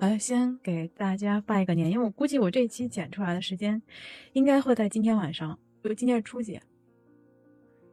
[0.00, 3.80] 呃，先给大家拜个年，因为我估计我这期剪出来的时间
[4.32, 6.58] 应该会在今天晚上，因为今天是初几？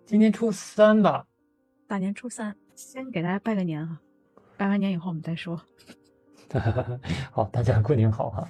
[0.06, 1.28] 今天初三吧，
[1.86, 4.00] 大年初三，先给大家拜个年哈。
[4.56, 5.62] 拜完年以后我们再说。
[7.30, 8.50] 好，大家过年好哈。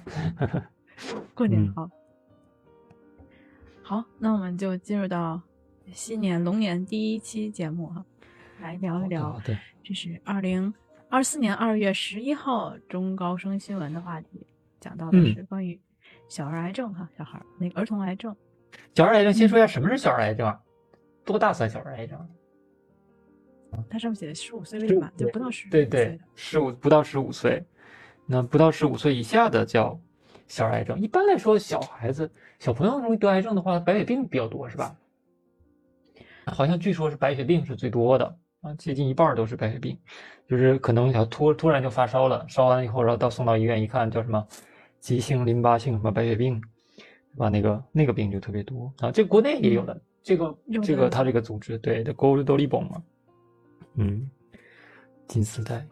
[1.34, 1.90] 过年好。
[3.82, 5.42] 好，那我们就进入到
[5.92, 8.06] 新年龙年第一期节目哈，
[8.60, 10.72] 来聊一聊，对这是二零
[11.10, 14.46] 二四年二月十一号中高生新闻的话题，
[14.78, 15.80] 讲到的是关于
[16.28, 18.36] 小儿癌症哈，小孩那个儿童癌症。
[18.94, 20.54] 小儿癌症，先说一下什么是小儿癌症，
[21.24, 22.28] 多大算小儿癌症？
[23.88, 25.10] 它上面写的十五岁为嘛？
[25.16, 27.64] 就不到十对对，十五不到十五岁，
[28.26, 29.98] 那不到十五岁以下的叫
[30.46, 31.00] 小儿癌症。
[31.00, 34.94] 一般来说，小孩子、小朋友容易得癌症的话，白血病比较多，是吧？
[36.44, 39.96] 好像据说是白血病是最多的啊，接近一半都是白血病，
[40.48, 44.44] 就是可能小突突然就发烧了，烧完以后，然后到送到医院一看，叫什么
[44.98, 46.60] 急性淋巴性什么白血病，
[47.34, 47.48] 对吧？
[47.48, 49.10] 那个那个病就特别多啊。
[49.12, 53.02] 这国内也有的，这个这个他这个组织对的 g o l d l i b o 嘛。
[53.94, 54.28] 嗯，
[55.26, 55.86] 金丝带。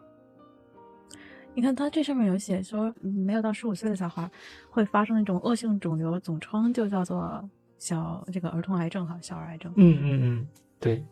[1.53, 4.29] 你看，它这上面有写说，没有到十五岁的小孩
[4.69, 7.49] 会发生那种恶性肿瘤，总称就叫做
[7.79, 9.73] 小这个儿童癌症哈，小儿癌症。
[9.77, 10.47] 嗯嗯嗯，
[10.79, 11.03] 对。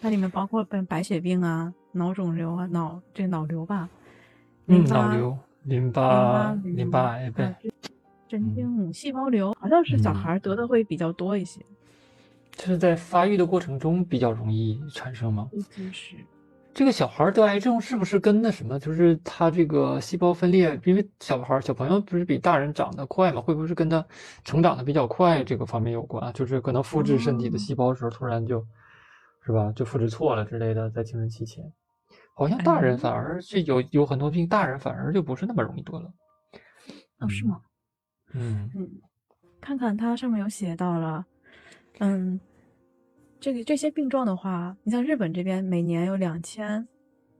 [0.00, 3.88] 它里面包括白白血病啊、脑肿瘤啊、脑这脑瘤吧。
[4.66, 7.56] 嗯，脑瘤、淋巴、淋巴癌呗。
[8.28, 11.60] 神经母细胞瘤好像是小孩得的会比较多一些。
[12.52, 15.48] 就是在发育的过程中比较容易产生吗？
[15.92, 16.16] 是。
[16.74, 20.78] 这个小孩得癌症是不是跟那什么，就是他这个细胞分裂？
[20.84, 23.40] 因为小孩小朋友不是比大人长得快嘛？
[23.40, 24.04] 会不会是跟他
[24.44, 26.32] 成长的比较快这个方面有关？
[26.34, 28.64] 就是可能复制身体的细胞时候突然就，
[29.48, 29.72] 是吧？
[29.72, 31.64] 就复制错了之类的，在青春期前，
[32.34, 36.12] 好像大人反而是有有很多病，大人反而就不是那么容易得了。
[37.20, 37.62] 哦，是吗？
[38.34, 38.90] 嗯嗯，
[39.58, 41.24] 看看它上面有写到了，
[42.00, 42.38] 嗯。
[43.40, 46.88] 这个这些病状的话，你像日本这边每年有两千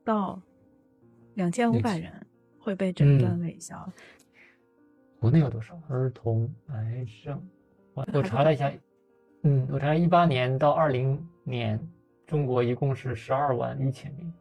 [0.04, 0.40] 到
[1.34, 2.24] 两千五百人
[2.60, 3.92] 会被诊断为小。
[5.18, 7.42] 国内有多少儿童癌症？
[7.94, 8.72] 我我查了一下，
[9.42, 11.76] 嗯，我查一八年到二零年，
[12.28, 14.32] 中国一共是十二万一千名，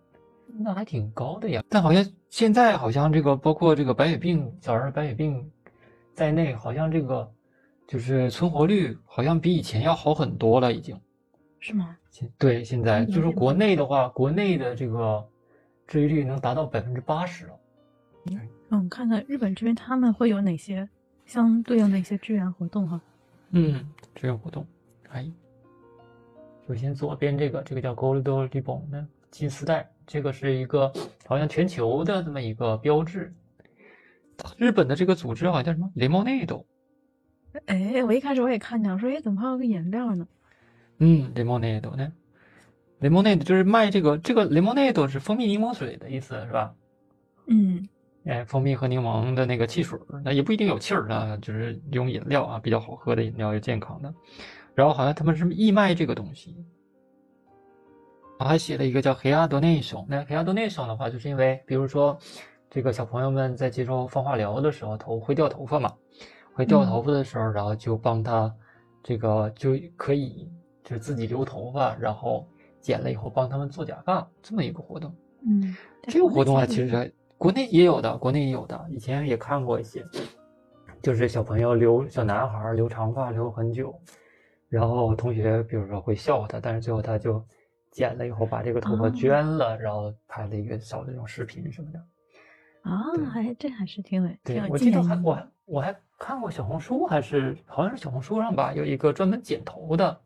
[0.59, 1.63] 那还挺高的呀。
[1.69, 5.49] 但好像现在好像这个包括这个白血病、小儿白血病
[6.13, 7.31] 在内，好像这个
[7.87, 10.99] 就是存活率好像比以前要好很多了，已经。
[11.59, 11.97] 是吗？
[12.11, 15.25] 现对现在就是国内的话，国内的这个
[15.87, 17.53] 治愈率能达到百分之八十了。
[18.69, 20.87] 嗯，看看日本这边他们会有哪些
[21.25, 23.01] 相对应的一些支援活动哈？
[23.51, 24.67] 嗯，支援活动，
[25.09, 25.25] 哎，
[26.67, 30.91] 首先左边这个这个叫 Gold Ribbon 的金丝带，这个是一个
[31.25, 33.33] 好像全球的这么一个标志。
[34.57, 36.65] 日本的这个组织好像叫什么雷蒙内斗。
[37.67, 40.27] 哎，我一开始我也看见，我说哎，怎么还有个饮料呢？
[40.97, 42.11] 嗯，lemonade 呢
[42.99, 46.75] ？lemonade 就是卖这个，这个 lemonade 是蜂蜜柠檬水的意思，是吧？
[47.47, 47.87] 嗯，
[48.25, 54.13] 哎，蜂蜜和柠檬的那个汽水，那也不一定有气儿啊，就是用饮料啊，比较好喝的饮料，又健康的。
[54.77, 56.55] 然后好像他们是义卖这个东西，
[58.37, 60.05] 我还写了一个叫 hair donation。
[60.07, 62.15] 那 hair donation 的话，就是因为比如说
[62.69, 65.91] 这个小朋友们在接受放化疗的时候，头会掉头发嘛，
[66.53, 68.53] 会掉头发的时候，然后就帮他
[69.01, 70.47] 这个就可以。
[70.83, 72.47] 就是自己留头发，然后
[72.79, 75.13] 剪了以后帮他们做假发，这么一个活动。
[75.45, 80.01] 嗯，这个活动啊，其实国内也有的，国内也有的，以前也看过一些，
[81.01, 83.93] 就是小朋友留小男孩留长发留很久，
[84.69, 87.43] 然后同学比如说会笑话他，但是最后他就
[87.91, 91.99] 剪了以后把这个头发捐了，然后拍了一个小的这种视频什么的。
[92.83, 100.19] 啊，还这还是挺有对，我记得还我我还看过小红书，还是好像是小红书上吧，有一个专门剪头的。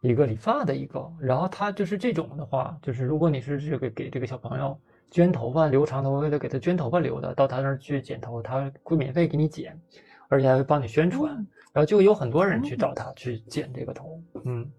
[0.00, 4.78] 一个理发的一个，然后他就是这种的话，就是如果你是这个给这个小朋友
[5.10, 9.80] 捐头发留长头发，为了给他捐头发留的，到他那儿去剪头，他会免费给你剪，
[10.28, 14.22] 而且还会帮你宣传，然后就有很多人去找他去剪这个头。
[14.44, 14.70] 嗯，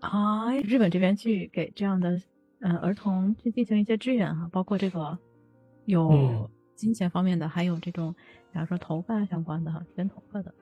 [0.00, 2.20] 啊，日本这边去给这样的
[2.60, 5.16] 嗯儿童去进行一些支援哈，包括这个
[5.84, 8.12] 有金钱方面的，还有这种
[8.52, 10.52] 比如说头发相关的哈，剪头发的。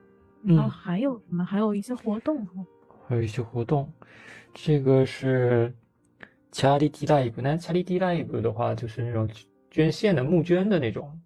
[0.43, 1.43] 然后还有什么？
[1.43, 2.53] 还有一些活动哈，
[3.07, 3.91] 还有一些活动。
[4.53, 5.73] 这个是
[6.51, 9.27] charity live，那 charity live 的话，就是那种
[9.71, 11.19] 捐献的募捐的那种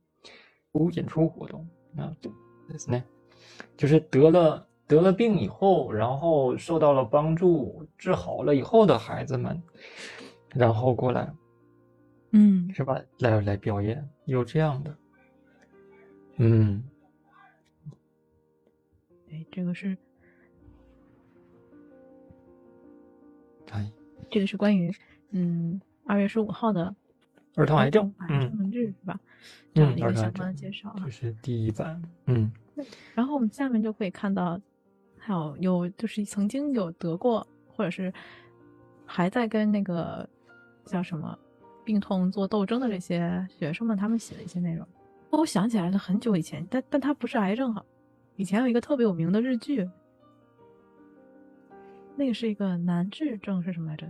[0.93, 2.15] 演出活动啊。
[2.87, 3.03] 那，
[3.75, 9.61] 就是得了得了病以后，然后受到了帮助，治好了以后的孩子们，
[10.49, 11.31] 然后过来
[12.31, 13.01] 嗯，是吧？
[13.19, 14.97] 来来表演，有这样的，
[16.37, 16.83] 嗯，
[19.31, 19.97] 哎，这个是，
[23.71, 23.91] 哎，
[24.29, 24.93] 这个是关于
[25.31, 26.95] 嗯二月十五号的
[27.55, 29.19] 儿童癌症，癌嗯症日是吧？
[29.73, 31.09] 这样一个相关的介绍啊这。
[31.09, 32.51] 是第一版，嗯
[33.15, 34.59] 然后我们下面就可以看到，
[35.17, 38.13] 还有有就是曾经有得过，或者是
[39.05, 40.27] 还在跟那个
[40.85, 41.37] 叫什么
[41.83, 44.85] 病痛做斗争的这些学生们，他们写的一些内容。
[45.29, 47.83] 哦我想起来了，很久以前，但但它不是癌症哈。
[48.35, 49.89] 以前有一个特别有名的日剧，
[52.15, 54.07] 那个是一个难治症是什么来着？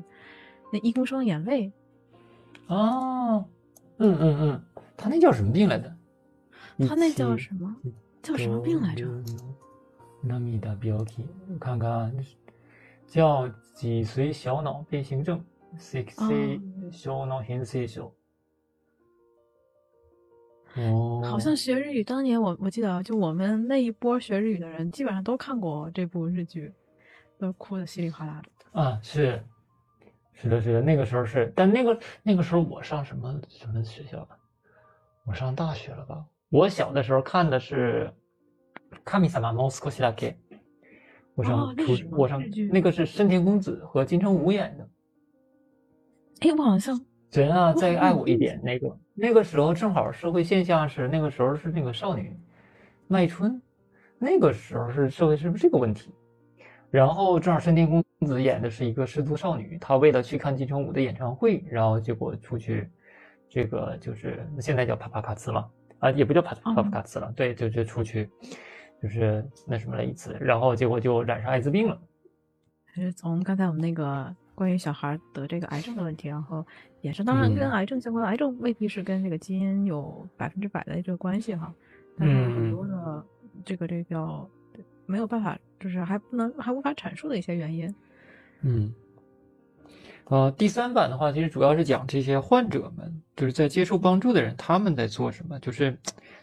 [0.72, 1.72] 那医公升眼泪，
[2.68, 3.46] 哦，
[3.98, 4.64] 嗯嗯嗯，
[4.98, 5.96] 他那叫什么病来着？
[6.88, 7.76] 他那叫什么？
[8.22, 9.08] 叫什么病来着？
[10.22, 12.12] 那米达标题，我看看啊，
[13.06, 15.42] 叫脊髓小脑变形症
[15.78, 16.60] （six
[16.92, 18.12] 小脑変性症）。
[20.76, 26.74] 哦，好像学日语，当年我我记得，就我们那一波学日语的人，基本上都看过这部日剧，
[27.40, 28.82] 都哭的稀里哗啦的。
[28.82, 29.42] 啊，是，
[30.34, 34.37] 是的，是的，那个时候是，但那个那个时候我上什么什么学校了？
[35.27, 36.25] 我上大学了吧？
[36.51, 38.13] 我小的时候看的是《
[39.11, 40.33] 神様もう少しだけ》，
[41.35, 44.89] 我上初、哦那是什么我上日剧那个是深田恭子和金城武演的。
[46.41, 47.01] 哎，我好像
[47.31, 48.61] 人啊，哇再爱我一点。
[48.63, 52.37] 那个那个时候正好社会现象是那个时候是那个少女
[53.09, 53.63] 卖春，
[54.19, 56.13] 那个时候是社会是不是这个问题？
[56.91, 62.91] 然后正好深田恭子演的是一个失足少女，她为了去看金城武的演唱会，然后结果出去，
[63.50, 68.30] 这个就是现在叫帕帕卡茨嘛，啊也不叫帕帕帕卡茨了，对，就就出去，
[69.02, 72.00] 就是那什么了一次，然后结果就染上艾滋病了。
[72.86, 76.66] 还是从刚才我们那个关于小孩得这个癌症的问题，然后
[77.02, 81.74] 也是，当然嗯跟癌症相关，癌症未必是跟这个基因有百分之百的这个关系哈，
[82.18, 83.26] 但是很多的
[83.64, 84.50] 这个这个叫
[85.06, 87.94] 没有办法，就是还不能还无法阐述的一些原因。
[88.62, 88.92] 嗯，
[90.30, 95.58] 呃，第三版的话，其实主要是讲这些患者们，就是在接受帮助的人，他们在做什么。
[95.60, 95.98] 就是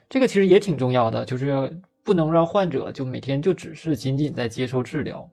[0.08, 1.70] 这个其实也挺重要的，就是
[2.02, 5.28] 不能让患者就每天就只是仅仅在接受治疗，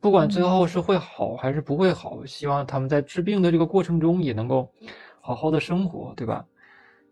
[0.00, 4.70] 不管最后是会好还是不会好，希望他们在治病的这个过程中也能够
[5.20, 6.44] 好好的生活，对吧？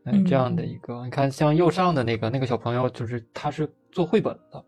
[0.05, 4.65] 嗯，这样的一个，你看像右上的那个那个小朋友，就是他是做绘本的。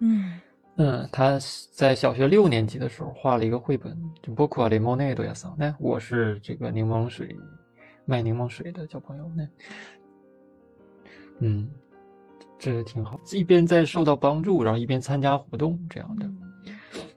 [0.00, 0.40] 嗯
[0.80, 1.40] 嗯，他
[1.72, 5.52] 在小学六年级的时候画了一个绘本，就包括雷蒙内多亚桑。
[5.58, 7.36] 那我是这个柠檬水
[8.04, 9.48] 卖柠檬水的小朋友呢。
[11.40, 11.68] 嗯，
[12.60, 16.26] 这挺好，一边在受到帮助，然后一边参加活动这样的。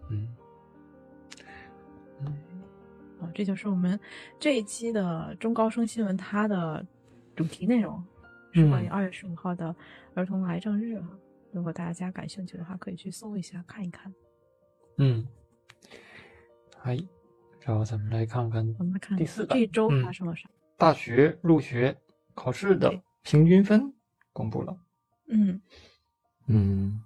[0.10, 0.28] 嗯
[2.22, 2.36] 嗯，
[3.20, 4.00] 啊，这就是我们
[4.40, 6.84] 这一期的中高生新闻，它的
[7.36, 8.04] 主题内容
[8.54, 9.76] 是关于嗯二月十五号的
[10.16, 11.10] 儿童癌症日哈。
[11.52, 14.14] 如果大家感兴趣的话，可以去搜一下看一看。
[14.98, 15.28] 嗯，
[16.84, 16.98] 哎，
[17.62, 20.50] 然后咱们来看看我们来看第四版这一周嗯发生了啥？
[20.78, 21.96] 大学入学
[22.34, 22.92] 考试的
[23.24, 23.94] 平均分
[24.34, 24.78] 公布了。
[25.28, 25.62] 嗯，
[26.48, 27.02] 嗯，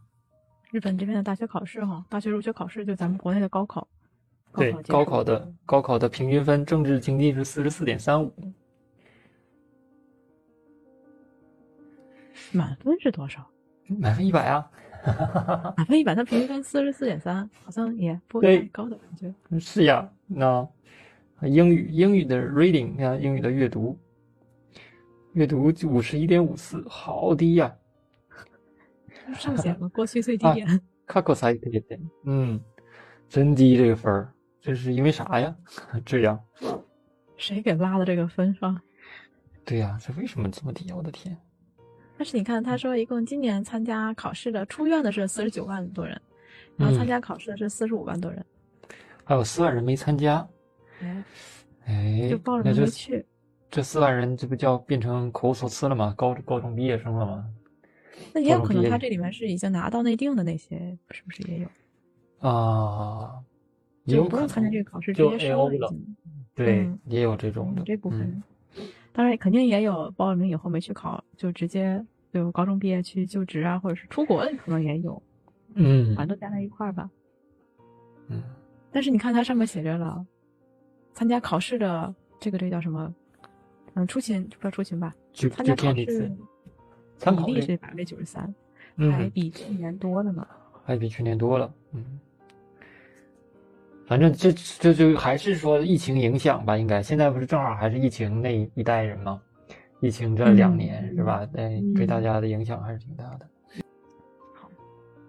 [0.71, 3.87] 日本这边的大学考试哈，大学入学考试就咱们国内的高考。
[4.53, 8.31] 对，高考的高考的平均分，政治经济是四十四点三五，
[12.53, 13.45] 满分是多少？
[13.87, 14.69] 满分一百啊。
[15.77, 19.59] 满分一百，它平均分四十四点三，好像也不对太高的感觉。
[19.59, 20.67] 是呀，那
[21.43, 23.95] 英语英语的 reading 啊，英语的阅读，
[25.33, 27.75] 阅读五十一点五四，好低呀、
[29.37, 30.81] 上限了过去最低啊点。
[31.05, 32.59] 卡口才这点，嗯，
[33.29, 35.55] 真低这个分儿，这是因为啥呀？
[36.03, 36.39] 这样，
[37.37, 38.81] 谁给拉的这个分是吧？
[39.63, 40.95] 对呀、这为什么这么低啊？
[40.97, 41.37] 我的天，
[42.17, 46.19] 但是你看，他说一共今年参加考试的出院的是四十九万多人，
[46.77, 48.45] 然后参嗯加考试的是四十五万多人，
[49.23, 50.47] 还有四万人没参加，
[51.01, 51.23] 哎，
[51.85, 53.25] 哎就报了名没去。
[53.69, 56.13] 这四万人，这不叫变成口所思了吗？
[56.17, 57.45] 高高中毕业生了吗？
[58.33, 62.49] 那也有可能他这里面是已经拿到内定的那些，是不是也有？
[62.49, 63.33] 啊，
[64.05, 65.93] 也就不用参加这个考试，直接收了。
[66.53, 68.41] 对，嗯也有这种的这部分
[69.15, 75.21] 当然肯定也有报了名以后没去考，就直接就高中毕业去就职啊，或者是出国的可能也有，
[75.73, 77.09] 嗯反正都加在一块儿吧。
[78.27, 78.43] 嗯
[78.91, 80.25] 但是你看它上面写着了，
[81.13, 83.13] 参加考试的这个这个叫什么？
[83.93, 85.15] 嗯，出勤不叫出勤吧？
[85.31, 86.31] 就参加考试
[87.17, 88.43] 参考类比例是百分之九十三，
[88.97, 90.45] 还嗯，比去年多了呢。
[90.83, 92.19] 还比去年多了，嗯
[94.07, 99.41] 反正这这就还是说疫情影响吧，应该现在不是正好还是疫情那一代人吗？
[100.01, 101.45] 疫情这两年是吧？
[101.47, 103.47] 对，对大家的影响还是挺大的。
[104.53, 104.69] 好，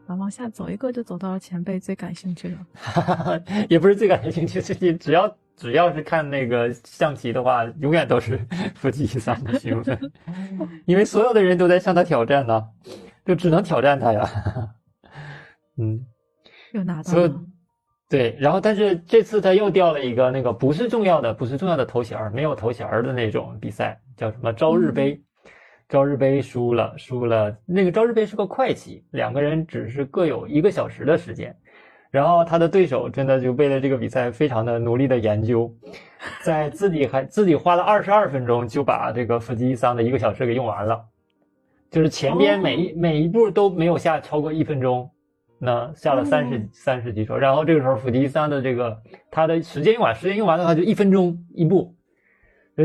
[0.06, 8.38] 那往下走一个就走到了前辈最感兴趣的， 也不是最感兴趣，最近只要只要是看那个象棋的话，永远都是
[8.76, 9.98] 夫妻三的兴奋，
[10.84, 12.62] 因为所有的人都在向他挑战呢，
[13.24, 14.28] 就只能挑战他呀。
[15.78, 16.04] 嗯，
[16.72, 17.40] 又拿到了。
[18.08, 25.20] 对，然后但是这次他又掉了一个那个不是重要的、不是重要的头衔儿没有头衔儿的那种比赛，叫什么朝日杯？
[25.88, 27.56] 朝日杯输了，输了。
[27.64, 31.56] 那个朝日杯是个快棋，两个人只是各有一个小时的时间，
[32.10, 35.72] 然后他的对手真的就为了这个比赛非常的努力的研究，
[36.42, 41.04] 在自己还自己花了二十二分钟就把这个藤吉桑的一个小时给用完了，
[41.90, 45.10] 就是前边每一每一步都没有下超过一分钟。
[45.58, 51.94] 那下了三十三十几手，然后这个时候辅吉三的这个他的时间用完，时间用完的话就一分钟一步。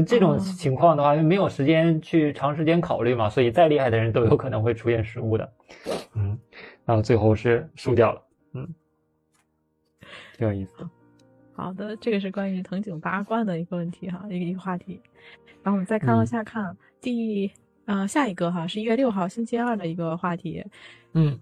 [0.08, 5.54] 这种情况的话，因为没有时间去长时间考虑嘛，所以再厉害的人都有可能会出现失误的。
[6.16, 6.40] 嗯，
[6.86, 8.22] 然后最后是输掉了。
[8.54, 8.74] 嗯，
[10.38, 10.88] 挺有意思。
[11.52, 15.02] 好的，这个是关于藤井八冠的一个问题哈，一个一个话题。
[15.62, 17.52] 然后我们再看往下看，第
[17.84, 20.66] 呃下一个哈是一月六号星期二的一个话题。
[21.12, 21.38] 嗯。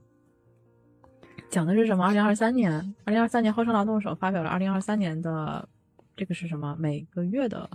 [1.49, 2.05] 讲的是什么？
[2.05, 2.71] 二零二三年，
[3.03, 5.67] 二零二三年厚生劳动省发表了二零二三年的
[6.15, 6.75] 这个是什么？
[6.79, 7.67] 每个月的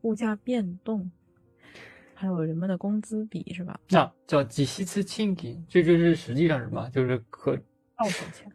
[0.00, 1.08] 物价变动，
[2.12, 3.78] 还有人们的工资比是吧？
[3.88, 6.90] 那叫几息次清金，这就是实际上什么？
[6.90, 7.56] 就是可
[7.96, 8.52] 到手钱，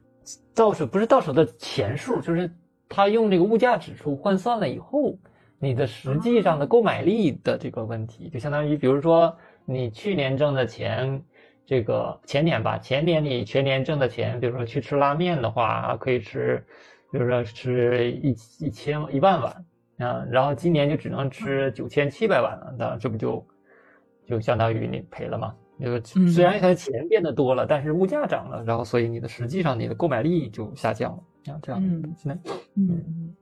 [0.53, 2.53] 到手不是到手的钱数，就是
[2.89, 5.17] 他用这个物价指数换算了以后，
[5.58, 11.24] 你的实际上的购买力的这个问题，就相当于比如说你去年挣的钱。
[11.65, 16.63] 这个前年吧，前年你全年挣的钱，比如说去吃拉面的话，可以吃，
[17.12, 18.29] 比如说吃一
[18.60, 19.65] 一千一万碗
[19.98, 23.45] 啊，然后今年就只能吃九千七百碗了，那这不就
[24.27, 25.55] 就相当于你赔了吗？
[25.77, 31.81] 那个虽然它的钱变得多了，但是物价涨了，然后所以你的实际上你的购买力就下降了啊，这样
[32.15, 33.36] 现在嗯，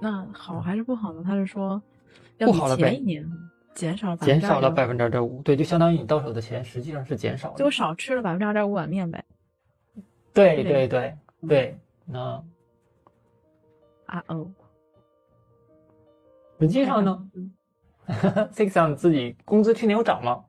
[0.00, 1.22] 那好还是不好呢？
[1.24, 1.82] 他是说
[2.38, 3.00] 不好了呗。
[3.74, 9.24] 减少减少了百分之二点五，对，就相当于你到手的钱实际上是减少了，就少吃了百分之二点五碗面呗。
[10.34, 12.42] 对对对对，那
[14.06, 14.50] 啊哦，
[16.60, 17.30] 实际上呢，
[18.52, 20.44] Six 上自己工资去年有涨吗？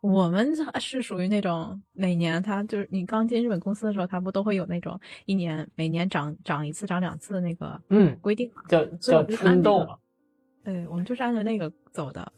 [0.00, 9.98] 我们是属于那种每年他就是你刚进日本公司的时候，他不都会有那种一年每年涨涨一次涨两次的那个嗯规定嘛，叫叫春斗嘛。
[10.64, 12.32] 对，我们就是按照那个走的。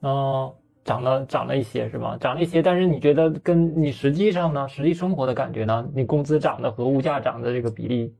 [0.00, 2.16] 哦，涨了涨了一些是吧？
[2.18, 5.88] 涨了一些，但是你觉得跟你实际上呢，实际生活的感觉呢？
[5.94, 8.14] 你工资涨的和物价涨的这个比例？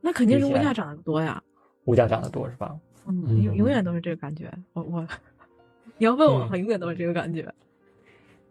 [0.00, 1.42] 那肯定是物价涨得多呀。
[1.84, 2.76] 物价涨得多是吧？
[3.06, 4.50] 嗯，永永远都是这个感觉。
[4.72, 5.06] 我我，
[5.98, 7.46] 你要问我，永远都是这个感觉。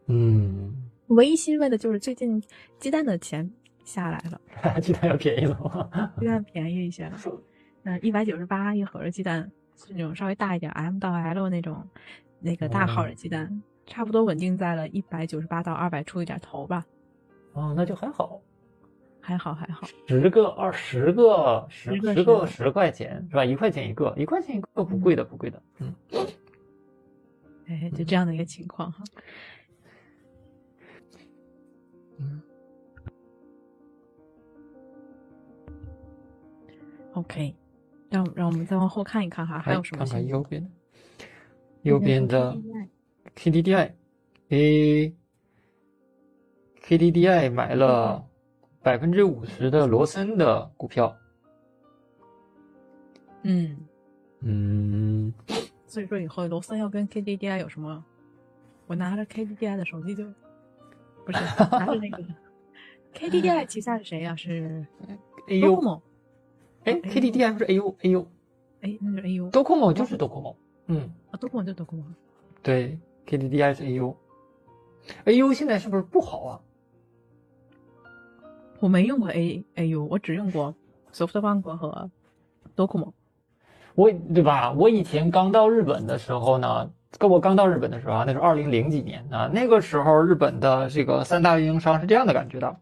[0.05, 0.73] 嗯。
[1.07, 2.41] 唯一欣慰的就是最近
[2.79, 3.51] 鸡蛋的钱
[3.83, 4.39] 下来了。
[4.79, 6.11] 鸡蛋要便宜了吗？
[6.19, 7.19] 鸡蛋便宜一些了。
[7.83, 9.51] 嗯，一百九十八一盒的鸡蛋。
[9.75, 11.87] 是那种稍微大一点，M 到 L 那种，
[12.39, 16.85] 那个大号的鸡蛋，差不多稳定在了一百九十八到二百出一点头吧。
[17.53, 18.41] 哦，那就还好，
[19.19, 19.87] 还好还好。
[20.07, 23.43] 十个二十个十十个十块钱是吧？
[23.45, 25.61] 一块钱一个，一块钱一个不贵的不贵的。
[25.79, 25.95] 嗯。
[27.67, 29.03] 哎，就这样的一个情况哈。
[32.17, 32.41] 嗯。
[37.13, 37.55] OK。
[38.13, 40.05] 让让我们再往后看一看哈，还有什么？
[40.05, 40.71] 看看右边，
[41.81, 42.55] 右边的
[43.35, 43.91] KDDI，
[44.49, 45.15] 诶
[46.85, 48.23] KDDI 买了
[48.83, 51.15] 百分之五十的罗森的股票。
[53.41, 53.75] 嗯
[54.41, 55.33] 嗯，
[55.87, 58.05] 所以说以后罗森要跟 KDDI 有什么？
[58.85, 60.23] 我拿着 KDDI 的手机就
[61.25, 61.39] 不是
[61.71, 62.23] 拿着那个
[63.15, 64.35] KDDI 旗下是谁呀？
[64.35, 64.85] 是
[65.47, 65.99] AU 吗？
[66.85, 68.25] 哎，KDDI 不是 AU AU，
[68.81, 69.51] 哎，那是 AU。
[69.51, 70.55] Docomo 就是 Docomo，
[70.87, 72.03] 嗯，啊，Docomo 就 Docomo。
[72.61, 76.59] 对，KDDI 是 AU，AU 现在是不是不好啊？
[78.79, 80.75] 我没用过 A AU，我只用过
[81.13, 82.11] SoftBank 和
[82.75, 83.13] Docomo。
[83.95, 84.73] 我对吧？
[84.73, 92.75] 我以前刚到日本的时候呢，跟我刚到日本的时候啊，那是二零零几年啊，那个时候日本的这个三大运营商是这样的感觉的，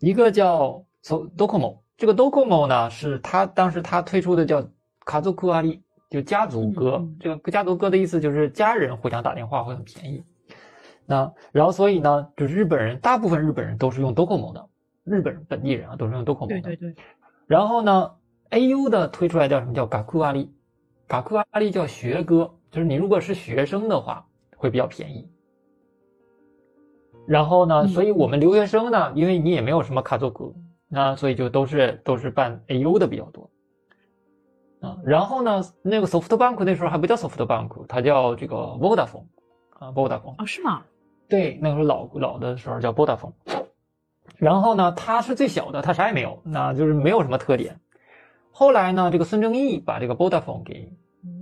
[0.00, 1.78] 一个叫 Docomo。
[2.00, 4.66] 这个 Docomo 呢，是他当时他推出的叫
[5.04, 7.06] 卡祖库阿里，就家族歌。
[7.20, 10.24] 这个家族歌的意思就是家人互相打电话会很便宜。
[11.04, 14.66] 那然后所以呢，就是日本人大部分日本人都是用 Docomo 的。
[15.04, 16.60] 日本本地人啊，都是用 Docomo 的。
[16.62, 16.94] 对对对。
[17.46, 18.10] 然后呢
[18.48, 20.50] ，AU 的推出来叫什么叫 Gaku 阿里
[21.06, 24.26] ，Gaku 阿里叫学歌，就是你如果是学生的话
[24.56, 25.28] 会比较便宜。
[27.26, 30.50] 然后呢，所以我们留学生呢，因为你也没有什么卡座格，
[30.92, 33.48] 那所以就都是都是办 AU 的比较多。
[34.80, 39.26] 啊，然后呢，那个 SoftBank 那时候还不叫 SoftBank，它叫这个 Vodafone，
[39.78, 40.34] 啊，Vodafone。
[40.38, 40.82] 哦，是吗？
[41.28, 43.34] 对，那时候老老的时候叫 Vodafone。
[44.38, 47.78] 然后呢，它是最小的，它啥也没有，那就是没有什么特点。
[48.50, 50.92] 后来呢，这个孙正义把这个 Vodafone 给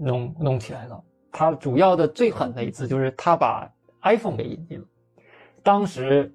[0.01, 1.03] 弄弄起来了。
[1.31, 4.87] 他主要的最狠的一次就是他把 iPhone 给引进了。
[5.63, 6.35] 当时，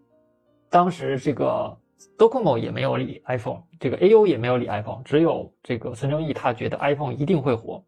[0.69, 1.77] 当时这个。
[2.17, 7.83] Docomo 也没有理 iPhone，这个 AU 也没有理 iPhone，只有这个孙正义他觉得 iPhone 一定会火，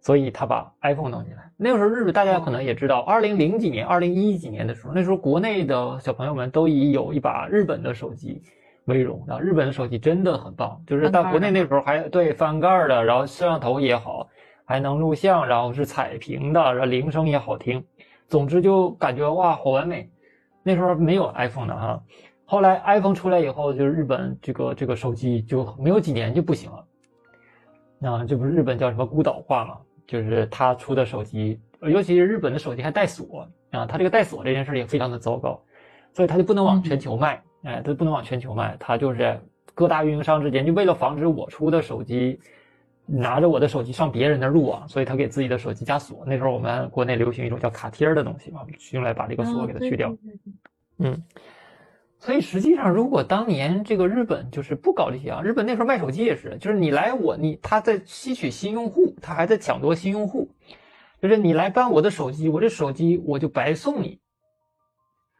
[0.00, 1.50] 所以他把 iPhone 弄进来。
[1.56, 8.42] 那个时候日本大家可能也知道，二零零几年、二零一几年的时候，那时候国内的小朋友们都以有一把日本的手机
[8.84, 9.38] 为荣啊。
[9.38, 14.28] 日本的手机真的很棒，就是到国内那时候还对翻盖的，然后摄像头也好，
[14.64, 17.84] 还能录像，然后是彩屏的，然后铃声也好听，
[18.28, 20.08] 总之就感觉哇好完美。
[20.62, 22.02] 那时候没有 iPhone 的哈。
[22.50, 26.82] 后来 iPhone 出来以后，就是日本这个这个手机就没有几年就不行了。
[27.98, 29.76] 那这不是日本叫什么孤岛化嘛？
[30.06, 35.62] 就是他出的手机，尤其是日本的手机还带锁啊，他这个带锁这件事也非常的糟糕，
[36.14, 39.38] 所以他就不能往全球卖，哎，他不能往全球卖，他就是
[39.74, 42.40] 各大运营商之间就为了防止我出的手机
[43.04, 46.24] 拿着我的手机上别人那入网，所以他给自己的手机加锁。
[46.26, 48.62] 那时候我们国内流行一种叫卡贴的东西嘛，
[48.92, 50.16] 用来把这个锁给它去掉。
[51.00, 51.22] 嗯。
[52.20, 60.50] 所以实际上，如果当年这个日本就是不搞这些啊，日本那时候卖手机也是，就是你来我你他在吸取新用户，他还在抢夺新用户，
[61.22, 64.18] 就是你来办我的手机，我这手机我就白送你。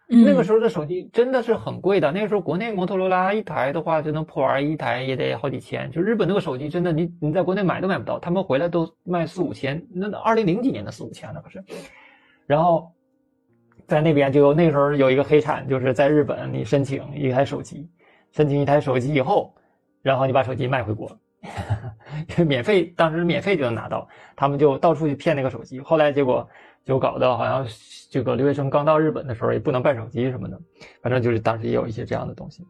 [0.06, 11.64] 那个时候的手机真的是很贵的，那个时候国内摩托罗拉一台的话就能破玩一台也得好几千，就日本那个手机真的你你在国内买都买不到，他们回来都卖四五千，那二零零几年的四五千了可是，
[12.46, 12.92] 然后。
[13.86, 17.88] 在那边就那时候有一个黑产，就是在日本你申请一台手机，
[18.32, 19.54] 申请一台手机以后，
[20.02, 21.10] 然后你把手机卖回国，
[22.46, 25.80] 免费，当时免费就能拿到，他们就到处去骗那个手机。
[25.80, 26.48] 后来结果
[26.84, 27.66] 就搞得好像
[28.10, 30.58] 这个留学生刚到日本的时候也不能办手机什么的，
[31.02, 32.66] 反正就是当时也有一些这样的东西。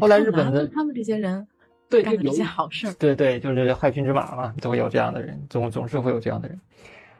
[0.00, 1.46] 后来日本的他们这些人
[1.90, 6.58] 对干这些好事，对对，就是害群之马嘛，都会有这样的人，总总是会有这样的人。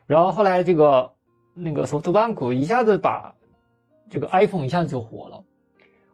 [0.07, 1.11] 然后后来这个
[1.55, 3.35] 那个 SoftBank 一下子把
[4.09, 5.45] 这个 iPhone 一下子就火了，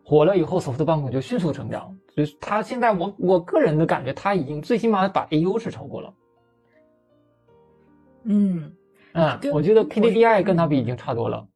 [0.05, 1.97] 火了以后，SoftBank 就迅速成长。
[2.15, 6.15] 所以它现在，我我个人的感觉，它已经最起码把 AU 是超过了。
[8.25, 8.73] 嗯
[9.13, 11.47] 嗯，我觉得 KDDI 跟它比已经差多了。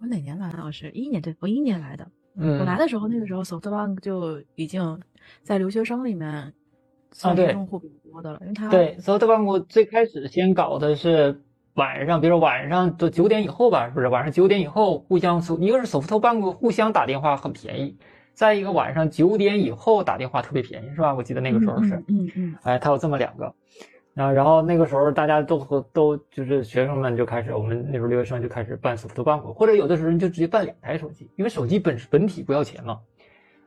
[0.00, 0.62] 我哪年来的？
[0.64, 2.10] 我是一年对，我一年来的。
[2.36, 5.00] 嗯，我来的时候，那个时候 SoftBank 就已经
[5.42, 6.28] 在留学生里面
[7.22, 11.42] 啊，对用户比较多的了，因为它对 SoftBank 最开始先搞的是。
[11.74, 14.08] 晚上，比如说晚上都九点以后吧，是不是？
[14.08, 17.96] 晚上九点以后互相搜，一个是 SoftBank 互相打电话很便宜，
[18.34, 21.14] 再一个晚上九点以后打电话特别便宜，是吧？
[21.14, 23.46] 我记得那个时候是，嗯嗯，哎，它有这么两个，
[24.16, 32.98] 啊，然后那个时候大家都和都就是学生们就开始，我们那时候留学生就开始办 SoftBank，或者有的时候就直接办两台手机，因为手机本本体不要钱嘛，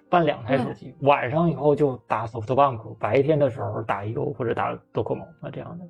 [0.10, 5.86] 办两台手机，晚上以后就打 SoftBank，白天的时候打 AU 或者打 Docomo 啊这样的。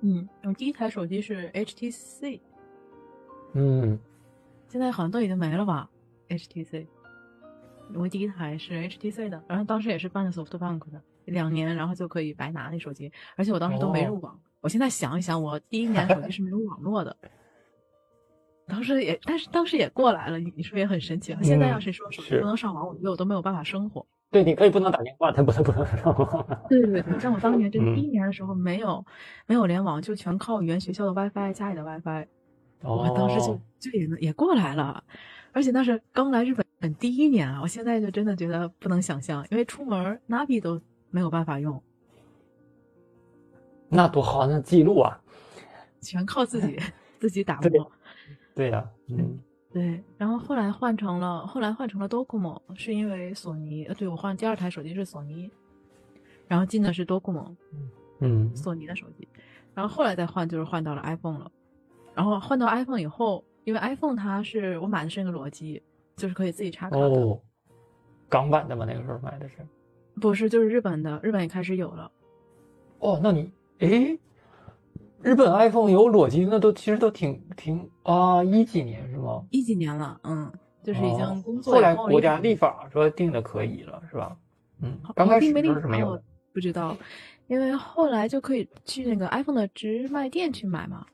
[0.00, 2.40] 嗯，我第一台手机是 HTC，
[3.54, 3.98] 嗯，
[4.68, 5.88] 现在好像都已经没了吧
[6.28, 6.86] ？HTC，
[7.94, 14.38] 我第一台是 HTC 的，然后当时也是办的 SoftBank 的，两年然后就可以白拿那手机，而且我当时都没入网。
[14.60, 17.16] 我现在想一想，我第一年手机是没有网络的，
[18.66, 20.38] 当时也，但是当时也过来了。
[20.38, 21.36] 你你说也很神奇。
[21.42, 24.04] 现在要是说手机不能上网，我觉得我都没有办法生活。
[24.36, 26.46] 对，你可以不能打电话，但不能不能上网。
[26.68, 29.02] 对对对，像我当年这第一年的时候，没有
[29.46, 32.26] 没有联网，就全靠原学校的 WiFi，家里的 WiFi。
[32.82, 35.02] 我当时就就也也过来了，
[35.52, 37.60] 而且那是刚来日本第一年啊！
[37.62, 41.82] 我现在就真的觉得不能想象，因为出门 Navi 都没有办法用。
[43.88, 45.18] 那多好，那记录啊，
[46.02, 46.78] 全靠自己
[47.18, 47.90] 自己打磨。
[48.54, 49.38] 对呀，嗯。
[49.76, 55.50] 对，然后后来换成了，后来换成了 Docomo，是因为索尼，呃，对我换第二台手机是索尼，
[56.48, 57.54] 然后进的是 Docomo，
[58.20, 59.28] 嗯，索尼的手机，
[59.74, 61.52] 然后后来再换就是换到了 iPhone 了，
[62.14, 65.82] 然后换到 iPhone 以后，因为 iPhone 它是我买的是那个裸机，
[66.16, 67.38] 就是可以自己插卡的，哦，
[68.30, 68.86] 港版的吗？
[68.88, 69.56] 那个时候买的是？
[70.18, 72.10] 不是，就是日本的，日本也开始有了。
[73.00, 74.18] 哦，那你，诶。
[75.26, 79.44] 日本 iPhone 有裸机，那都其实都挺挺啊，一几年是吗？
[79.50, 80.48] 一几年了，嗯，
[80.84, 81.74] 就是已经工作。
[81.74, 84.36] 后来国家立法说定的可以了，是吧？
[84.80, 85.52] 嗯，刚开始是
[85.88, 86.96] 没有，不知道，
[87.48, 91.04] 因为后来就可以去那个 iPhone 的直卖店去买嘛。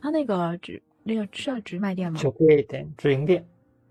[0.00, 2.20] 他那个直那个是叫直卖店吗？
[2.20, 3.44] 直营店，直营店。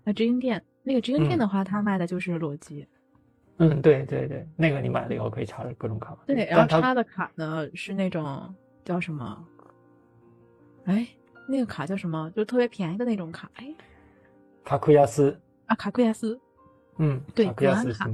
[0.04, 2.86] 啊，直营店那个直营店的话，他卖的就是裸机。
[3.58, 6.16] 嗯，对对对，那个你买了以后可以插各种卡。
[6.26, 9.44] 对，然后插的卡呢是那种叫什么？
[10.84, 11.06] 哎，
[11.46, 12.30] 那个卡叫什么？
[12.30, 13.50] 就是特别便宜的那种卡。
[13.54, 13.74] 哎，
[14.64, 16.38] 卡库亚斯啊，卡库亚斯。
[16.98, 18.10] 嗯，对，格安卡。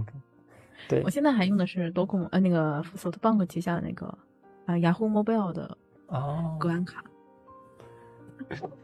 [0.89, 4.07] 对，我现在还用的是多控呃那个 SoftBank 旗下的那个
[4.67, 5.77] 啊 Yahoo Mobile 的
[6.07, 7.03] 哦格安卡。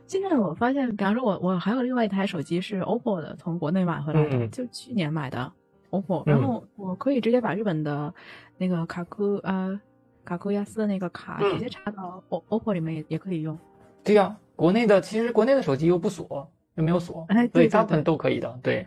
[0.07, 5.51] 现在我发现，比方说我我还有另外一台手机是 OPPO 的，从国内买回来的，就去年买的
[5.91, 8.13] OPPO，然后我可以直接把日本的
[8.59, 9.81] 那个卡库啊
[10.25, 13.59] 卡库亚斯的那个卡直接插到 O OPPO 里面也也可以用。
[14.03, 18.87] 对呀，国内的其实国内的手机又不锁，又没有锁， 哎，对，大部分都可以的，对。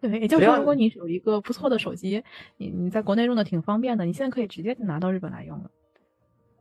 [0.00, 2.22] 对，也就是说，如果你有一个不错的手机，
[2.58, 5.70] 你你在国内用的挺方便的，你现在可以直接拿到日本来用了。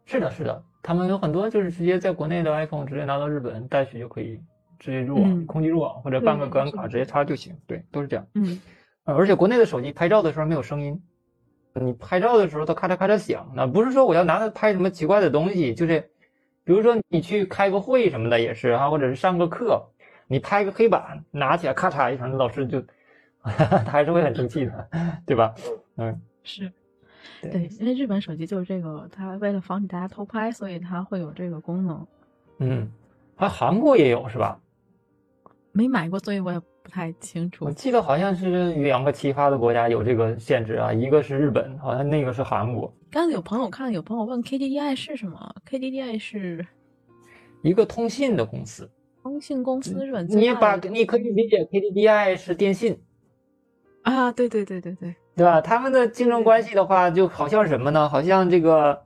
[0.05, 4.39] 是的，是的，他们有很多就是直接在国内的 iPhone 直接拿到日本带去就可以
[4.79, 7.53] 直接入网，空机入网或者办个格安卡直接插就行。
[7.67, 8.25] 对，都是这样。
[8.35, 8.61] 嗯，
[9.03, 11.01] 而且国内的手机拍照的时候没有声音，
[11.73, 15.99] 你拍照的时候它咔嚓咔嚓响，那不是说我要拿它拍什么奇怪的东西，就是
[16.63, 19.83] 比如说你去开个会什么的也是啊，或者是上个课，
[20.27, 22.83] 你拍个黑板拿起来咔嚓一声，老师就。
[23.43, 24.89] 他还是会很生气的，
[25.25, 25.53] 对吧？
[25.97, 26.71] 嗯，是，
[27.41, 32.07] 对，因为日本手机就是这个，它为了防止大家偷拍，所以它会有这个功能。
[32.59, 32.89] 嗯，
[33.35, 34.57] 还韩国也有是吧？
[35.73, 37.65] 没买过，所以我也不太清楚。
[37.65, 42.93] 我记得好像是两个其他的国家有这个限制啊，一个是日本，好像那个是韩国。
[43.09, 46.67] 刚才有朋友看，有朋友问 KDDI 是什么？KDDI 是
[47.61, 48.89] 一个通信的公司。
[49.21, 53.01] 通信公司，日本你也把你可以理解 KDDI 是电信。
[54.01, 55.61] 啊，对对对对对，对吧？
[55.61, 58.09] 他们的竞争关系的话，就好像什么呢？
[58.09, 59.01] 好像这个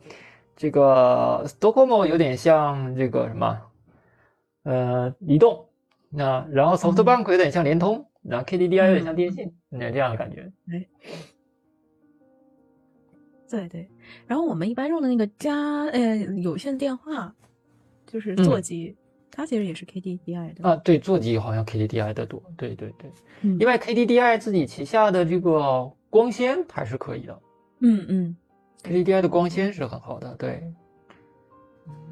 [0.55, 3.61] 这个 Docomo 有点像这个什么，
[4.63, 5.66] 呃，移动，
[6.17, 10.51] 那然后 SoftBank 有点像联通，然后 KDDI 有点像电信，那这样的感觉。
[10.71, 10.83] 哎，
[13.47, 13.87] 对对，
[14.25, 17.35] 然后我们一般用的那个家呃有线电话，
[18.07, 18.97] 就是座机。
[19.29, 20.67] 它其实也是 KDDI 的。
[20.67, 27.39] 啊，对，座机好像 KDDI 的多，对对对，嗯，因为 KDDI 自己旗下的这个光纤还是可以的，
[27.81, 28.37] 嗯嗯
[28.81, 30.63] ，KDDI 的光纤是很好的，对。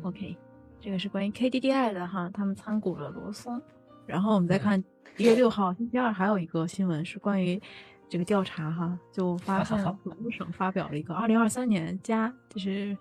[0.04, 0.38] OK，
[0.80, 3.60] 这个是关于 KDDI 的哈，他们参股了罗松，
[4.06, 4.84] 然后我们再看
[5.18, 7.62] 一月六号星期二还有一个新闻是关于
[8.08, 12.96] 这个调查哈，就发现总务省发表了一个二零二三年家就是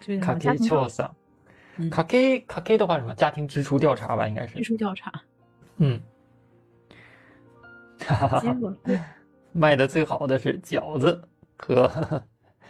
[0.00, 1.10] 就是家庭调查。
[1.90, 5.12] 卡 K 卡 K 的话，什么家庭支出调查吧，应该是支出调查。
[5.78, 6.00] 嗯，
[8.40, 8.72] 结果
[9.50, 11.20] 卖的最好的是饺子
[11.56, 11.90] 和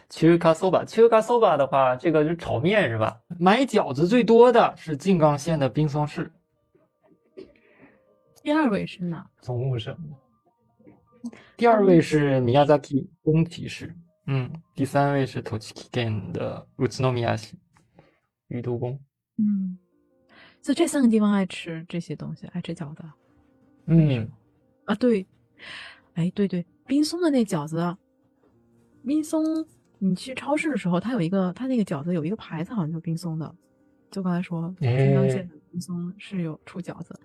[0.09, 0.87] 秋卡 soba。
[0.87, 3.21] 秋卡 soba 的话，这个是炒面是吧？
[3.39, 6.33] 买饺子最多的是静冈县的冰松市。
[8.45, 9.27] 第二位是哪？
[9.41, 9.97] 总务省。
[11.57, 13.97] 第二位是米亚扎基宫崎市。
[14.27, 17.57] 嗯，第三位是 Tochiki Ken 的宇都宮市。
[18.49, 18.61] 鱼
[19.39, 19.79] 嗯，
[20.61, 23.03] 所以这三个地方爱吃这些东西，爱吃饺子。
[23.87, 24.31] 嗯，
[24.85, 25.27] 啊对，
[26.13, 27.97] 哎对对，冰松的那饺子，
[29.07, 29.43] 冰松，
[29.99, 33.55] 你去超市的时候，它有一个，它那个饺子有一个牌子，好像就冰松的。
[34.15, 37.19] 就刚才说，金刚县的冰松是有出饺子，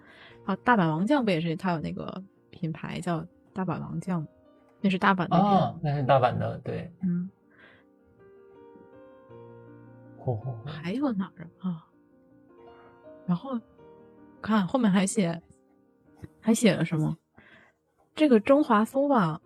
[0.44, 1.56] 啊，大阪王酱不也是？
[1.56, 3.24] 它有那个品牌叫
[3.54, 4.26] 大阪王酱，
[4.82, 7.30] 那是大阪的啊，那是大阪的，对，嗯。
[10.66, 11.86] 还有哪儿啊？
[13.28, 13.60] 然后
[14.42, 15.40] 看后面还写，
[16.40, 17.16] 还写了什么？
[18.16, 19.38] 这个中华 soba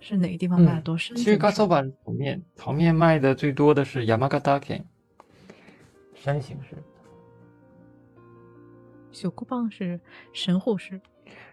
[0.00, 0.96] 是哪个地方卖的多？
[0.96, 4.84] 其实高 soba 炒面，炒面卖的最多的是 Yamagata Ken，
[6.24, 6.74] 山形市。
[9.12, 10.00] 小库棒是
[10.32, 10.98] 神户市。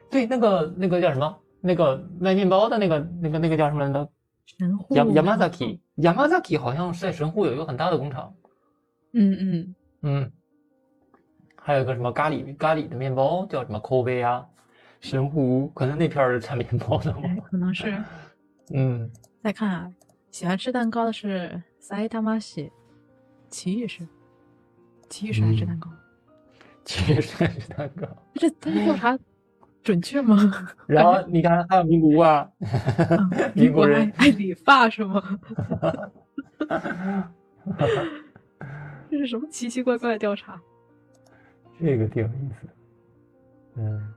[0.10, 1.38] 对，那个那个叫什么？
[1.60, 4.10] 那个卖面包的那个那个那个叫什么来着？
[4.45, 4.95] 神户。
[4.95, 8.34] Yamazaki，Yamazaki 好像是在神户有一个很大的工厂。
[9.12, 10.31] 嗯嗯嗯，
[11.57, 14.47] 还有个什么咖喱咖喱的面包叫什么 Kobe 啊？
[15.01, 17.19] 神户可能那片儿产面包的吗？
[17.43, 18.01] 可能是。
[18.73, 19.12] 嗯。
[19.43, 19.91] 再看啊，
[20.31, 22.71] 喜欢吃蛋糕的是埼玉市，
[23.49, 24.07] 奇遇市，
[25.11, 25.90] 奇遇市爱吃蛋糕。
[26.85, 28.07] 奇遇市爱吃蛋糕。
[28.35, 29.18] 这这调查
[29.83, 30.37] 准确吗？
[30.87, 32.51] 然后你看还有名古屋啊，
[33.55, 35.22] 名古人爱理发是吗？
[39.11, 40.61] 这是什么奇奇怪怪的调查？
[41.81, 42.68] 这个挺有意思。
[43.77, 44.12] 嗯，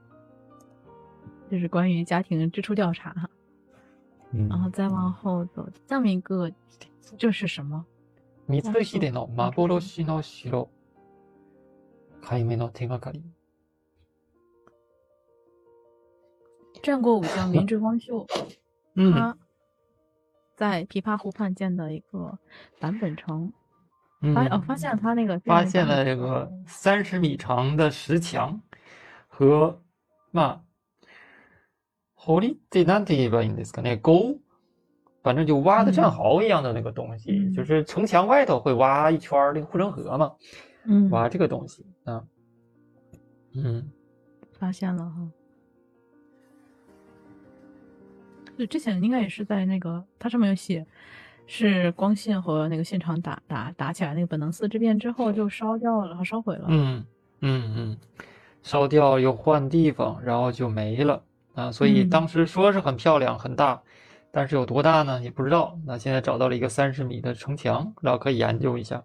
[1.49, 3.29] 这是关于家庭支出调查哈。
[4.31, 6.51] 嗯，然后再往后走，下面一个
[7.17, 7.85] 这是什么？
[8.47, 9.51] 三つ秀の幻
[10.05, 10.67] の城。
[12.23, 13.23] 解明の手がかり。
[16.81, 18.25] 战国武将明智光秀，
[18.95, 19.37] 嗯，他
[20.55, 22.39] 在琵琶湖畔建的一个
[22.79, 23.51] 版本城，
[24.21, 28.61] 嗯发哦发现他那个发现了这个三十米长的石墙
[29.27, 29.81] 和
[30.31, 30.61] まあ
[32.15, 33.99] 堀ってなんて言えばいいんですかね？
[33.99, 34.39] 沟，
[35.21, 40.33] 反正就挖的战壕一样的那个东西，嗯就是城墙外头会挖一圈儿那个护城河嘛，
[40.86, 42.24] 嗯挖这个东西啊。
[43.52, 43.90] 嗯，
[44.52, 45.30] 发现了哈。
[48.56, 50.86] 对，之前应该也是在那个，它上面有写，
[51.46, 56.66] 是光线和那个现场打打打起来那个本能寺之变之后就烧掉了，然后烧毁了。
[56.68, 57.04] 嗯
[57.40, 57.98] 嗯嗯，
[58.62, 61.22] 烧掉又换地方，然后就没了
[61.54, 61.72] 啊。
[61.72, 63.82] 所以嗯当时说是很漂亮很大，
[64.30, 65.20] 但是有多大呢？
[65.20, 65.78] 也不知道。
[65.84, 69.02] 那现在找到了一个三十米的城墙，然后可以研究一下，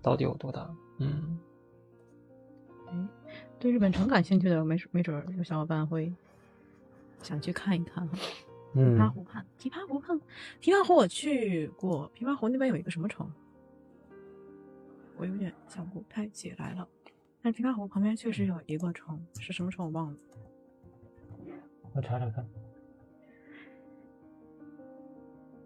[0.00, 0.70] 到底有多大。
[0.98, 1.38] 嗯
[3.58, 6.12] 对日本城感兴趣的，没没准儿有小伙伴会
[7.22, 8.18] 想去看一看哈。
[8.74, 10.20] 琵琶嗯湖畔，琵琶湖畔，
[10.60, 13.30] 琵琶湖我去过，琵琶湖那边有一个什么城，
[15.16, 16.86] 我有点想不太起来了。
[17.40, 20.16] 但是琵琶湖旁边确实有一个城，是什么城我忘了。
[21.94, 22.46] 我查查看。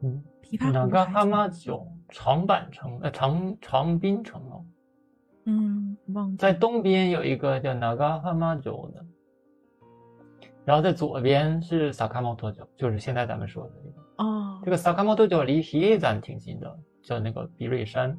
[0.02, 4.64] 嗯，琵琶湖哪个蛤蟆酒长坂城呃长长滨城哦，
[5.50, 9.02] 嗯，忘记在东边有一个叫哪个哈马酒的，
[10.66, 14.24] 然后在左边是萨卡莫托酒，就是现在咱们说的这个。
[14.24, 18.14] 哦这，个萨卡莫托酒离比叡山挺近的，叫那个比瑞山，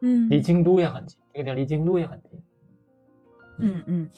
[0.00, 2.42] 嗯离京都也很近，这个地方离京都也很近。
[3.58, 4.10] 嗯嗯，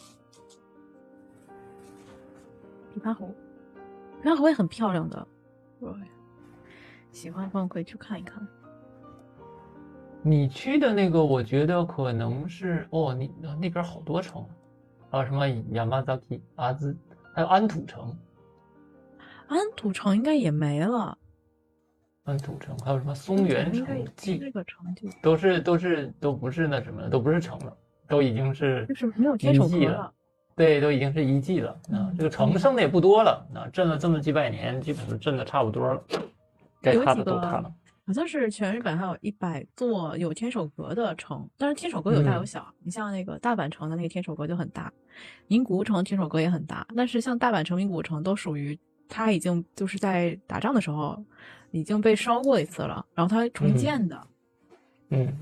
[2.94, 3.34] 琵琶湖，
[4.22, 5.26] 琵琶湖也很漂亮的，
[5.80, 5.90] 对，
[7.10, 8.46] 喜欢的朋友可以去看一看。
[10.26, 14.42] 你去的那个，我觉得可能是哦，你那边好多城，
[15.10, 16.96] 啊，什么亚麻扎基、阿兹，
[17.34, 18.16] 还有安土城，
[19.48, 21.18] 安土城应该也没了，
[22.22, 27.76] 安土城，还有什么松原城、记这个城就都是都是都不是那什么了，都不是城了，
[28.08, 30.10] 都已经是就是没有天守遗迹阁了。
[30.56, 32.14] 对，都已经是遗迹了啊嗯。
[32.16, 36.02] 这个城剩的也不多了啊，震了这么几百年，基本都震的差不多了，
[36.80, 37.70] 该看有几个的都塌了。
[38.06, 42.74] 好像是全日本还有一百座有天守阁的城，但是天守阁有大有嗯小。
[42.82, 44.92] 你像那个大阪城的那个天守阁就很大，
[45.48, 46.86] 名古屋城天守阁也很大。
[46.94, 51.22] 但是像大阪城、名古屋城都属于它已经就是在打仗的时候
[51.70, 54.26] 已经被烧过一次了，然后它重建的、
[55.10, 55.32] 嗯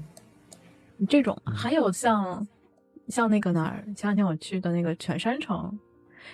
[1.08, 1.36] 这种。
[1.44, 2.46] 还有像
[3.08, 5.78] 像那个哪儿，前两天我去的那个犬山城。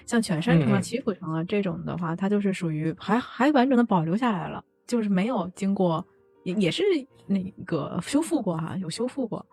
[0.05, 6.07] 像犬山城啊、岐阜城啊这种的话，它就是属于还还完整的保留下来了，就是没有经过
[6.43, 6.83] 也也是
[7.27, 9.45] 那个修复过哈、有修复过，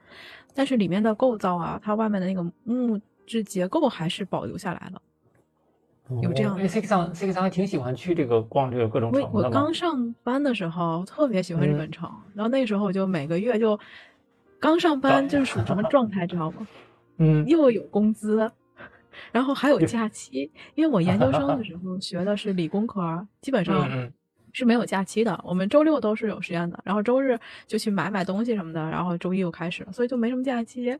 [0.54, 5.02] 但是里面的构造啊，它外面的那个木质结构还是保留下来了。
[6.22, 13.80] 有这样的，因为，C K 桑 C K 桑还挺喜欢去这个逛这个各种我刚上班的时候特别喜欢日嗯本城，然后那时候我就每个月就
[14.60, 16.68] 刚上班就是属于什么状态，知道吗？
[17.18, 18.52] 嗯又有工资，
[19.32, 24.14] 然后还有假期，因为我研究生的时 候学的是理工科，基本上嗯
[24.56, 25.38] 是没有假期的。
[25.44, 27.38] 我们周六都是有时间的，然后周日
[27.68, 30.98] 就去买买东西什么的，然后周一又开始了，所以就没什么假期。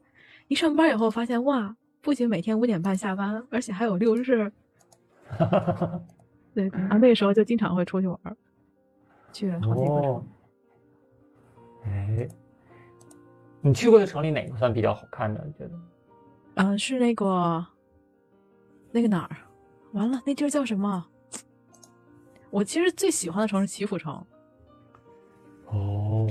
[0.50, 4.52] 一上班以后发现哇，不仅每天五点半下班，而且还有六日。
[5.40, 6.06] 嗯，
[6.54, 8.36] 对，然后那个时候就经常会出去玩儿，
[9.32, 10.06] 去好几个城。
[10.06, 10.24] 哦，
[11.86, 12.28] 哎，
[13.62, 15.42] 你去过的城里哪个算比较好看的？
[15.46, 15.80] 你觉得？
[16.56, 17.66] 嗯、是那个
[18.92, 19.38] 那个哪儿？
[19.94, 21.08] 完了，那地儿叫什么？
[22.56, 24.14] 我其实最喜欢的城市齐阜城。
[25.66, 26.26] 哦，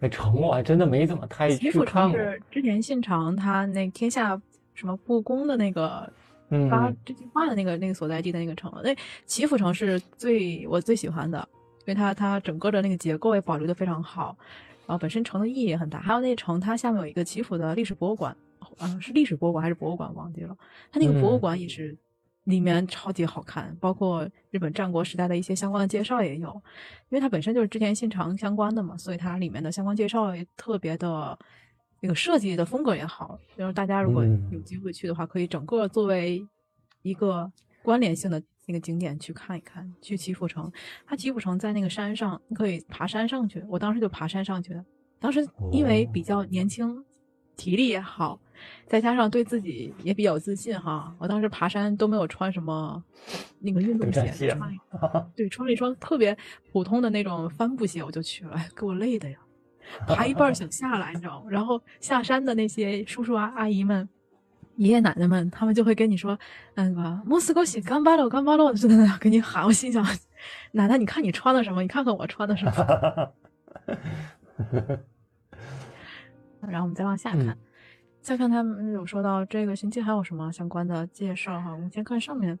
[0.00, 2.18] 那城我还真的没怎么太岐阜去看过。
[2.18, 4.40] 城是织田信长他那天下
[4.72, 6.10] 什么故宫的那个
[6.48, 8.72] 嗯发这句话的那个那个所在地的那个城。
[8.82, 11.46] 那齐阜城是最我最喜欢的，
[11.80, 14.34] 因为它它整个的那个结构也保留的非常好，
[14.86, 16.00] 然后本身城的意义也很大。
[16.00, 18.34] 还有那城它下面有一个齐阜的历史博物馆，
[18.78, 20.56] 呃，是历史博物馆还是博物馆忘记了。
[20.90, 21.94] 它那个博物嗯馆也是
[22.44, 26.48] 里面超级好看，包括日本战国时代的一些相关的介绍也有，
[27.08, 31.38] 因为它本身就是织田信长相关的嘛，所以它里面的相关介绍也特别的。
[32.04, 36.44] 那个设计的风格也好，就是大家如果嗯有机会去的话，可以整个作为
[37.02, 37.48] 一个
[37.80, 39.88] 关联性的那个景点去看一看。
[40.02, 40.68] 去岐阜城，
[41.06, 43.64] 它岐阜城在那个山上，你可以爬山上去。
[43.68, 44.84] 我当时就爬山上去的。
[45.20, 47.04] 当时因为比较年轻，
[47.56, 48.40] 体力也好，
[48.86, 51.14] 再加上对自己也比较自信哈。
[51.18, 53.02] 我当时爬山都没有穿什么
[53.60, 54.78] 那个运动鞋，穿
[55.34, 56.36] 对穿了一双特别
[56.72, 59.38] 普通的那种帆布鞋我就去了，给我累的呀。
[60.06, 61.50] 爬一半想下来，你知道吗？
[61.50, 64.08] 然后下山的那些叔叔啊、阿姨们、
[64.76, 66.38] 爷爷奶奶们，他们就会跟你说
[66.74, 69.64] ：“那个莫斯科西干巴喽，干巴喽！”就在那给你喊。
[69.64, 70.02] 我心想
[70.72, 71.82] ：“奶奶，你看你穿的什么？
[71.82, 72.72] 你看看我穿的什么？”
[76.62, 77.58] 然后我们再往下看，
[78.21, 81.71] 再看他们有说到这个星期还有什么相关的介绍哈。
[81.71, 82.57] 我们先看上面，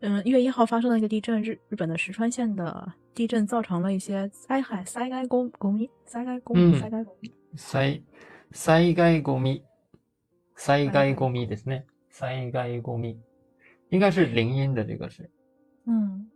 [0.00, 8.02] 嗯，一月一号发生的一个地震，日日本的石川县的地震造成了一些灾害，灾害公公民，灾害公民，灾害公民，灾
[8.50, 9.62] 灾害公民，
[10.54, 13.18] 灾害公民ですね，灾害公民，
[13.88, 15.30] 应该是零音的这个是，
[15.86, 16.30] 嗯，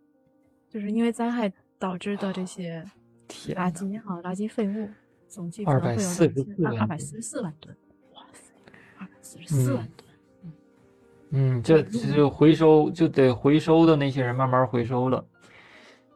[0.70, 2.84] 就是因为灾害导致的这些
[3.28, 4.88] 垃圾哈，垃圾废物。
[5.26, 7.87] 总计二百四十四万，二百四十四万吨，哇塞，
[8.99, 10.53] 二百四十四万吨。
[11.31, 15.25] 嗯，这就回收就得回收的那些人慢慢回收了。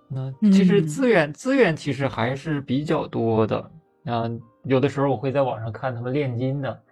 [0.08, 3.72] 那其实资源资源其实还是比较多的
[4.06, 4.30] 啊。
[4.64, 6.84] 有的时候我会在网上看他们炼金的，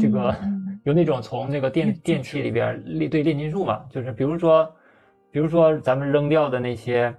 [0.00, 0.34] 这个
[0.84, 4.70] 有那种从那个电电器里边炼对炼金术嘛，就是比如说
[5.30, 7.14] 比如说咱们扔掉的那些。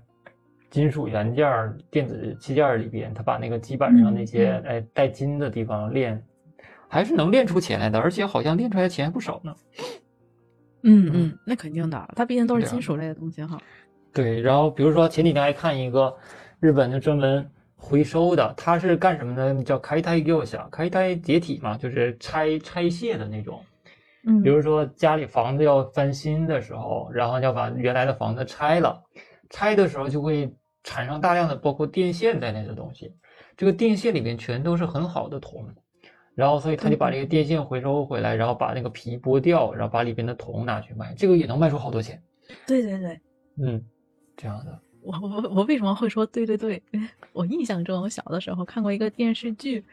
[0.71, 6.23] 金属元件、电子器件里边，他把那个基板上那些哎带金的地方炼，
[6.89, 9.55] 还是能练出钱来的，而且好像练出来的钱还不少呢。
[10.83, 13.57] 嗯嗯，那肯定的，它毕竟都是金属类的东西哈。
[14.13, 16.13] 对，然后比如说前几天还看一个
[16.59, 19.63] 日本的专门回收的，它是干什么的？
[19.63, 23.63] 叫开胎给我想，开胎解体嘛，就是拆拆卸的那种。
[24.25, 29.01] 嗯，比如说家里房子要翻新的时候，然后要把原来的房子拆了，
[29.49, 30.51] 拆的时候就会。
[30.81, 33.13] 产生大量的包括电线在内的东西，
[33.57, 35.67] 这个电线里面全都是很好的铜，
[36.39, 42.23] 然后所以他就把这个电线回收回来，然后把那个皮剥掉，然后把里边的铜拿去卖，这个也能卖出好多钱。
[42.65, 43.19] 对对对，
[43.61, 43.83] 嗯，
[44.37, 44.79] 这样的。
[45.01, 46.81] 我我我为什么会说对对对？
[47.33, 49.83] 我印象中我小的时候看过一个电视剧，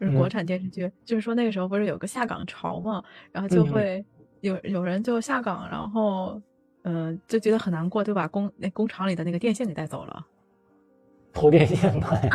[0.00, 4.04] 就是国产电视剧，就是说那个时候不是有个下岗潮嘛，然后就会
[4.40, 6.42] 有有人就下岗，然后
[6.82, 10.26] 嗯就觉得很难过，就把工那工厂里的那个电线给带走了。
[11.32, 12.30] 偷电线卖，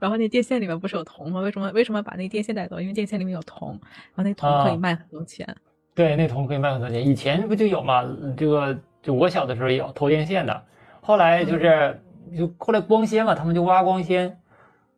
[0.00, 1.40] 然后那电线里面不是有铜吗？
[1.40, 2.80] 为什么为什么把那电线带走？
[2.80, 3.70] 因为电线里面有铜，
[4.14, 5.46] 然后那铜可以卖很多钱。
[5.94, 7.06] 对，那铜可以卖很多钱。
[7.06, 8.04] 以前不就有吗？
[8.36, 10.62] 这个就我小的时候也有偷电线的。
[11.00, 12.00] 后来就是
[12.36, 14.36] 就后来光纤嘛，他们就挖光纤，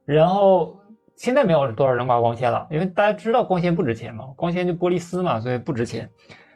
[0.04, 0.80] 然后
[1.16, 6.08] 现在没有多少人挖光纤了，因为大家知道光纤不值钱嘛，光纤就玻璃丝嘛，所以不值钱。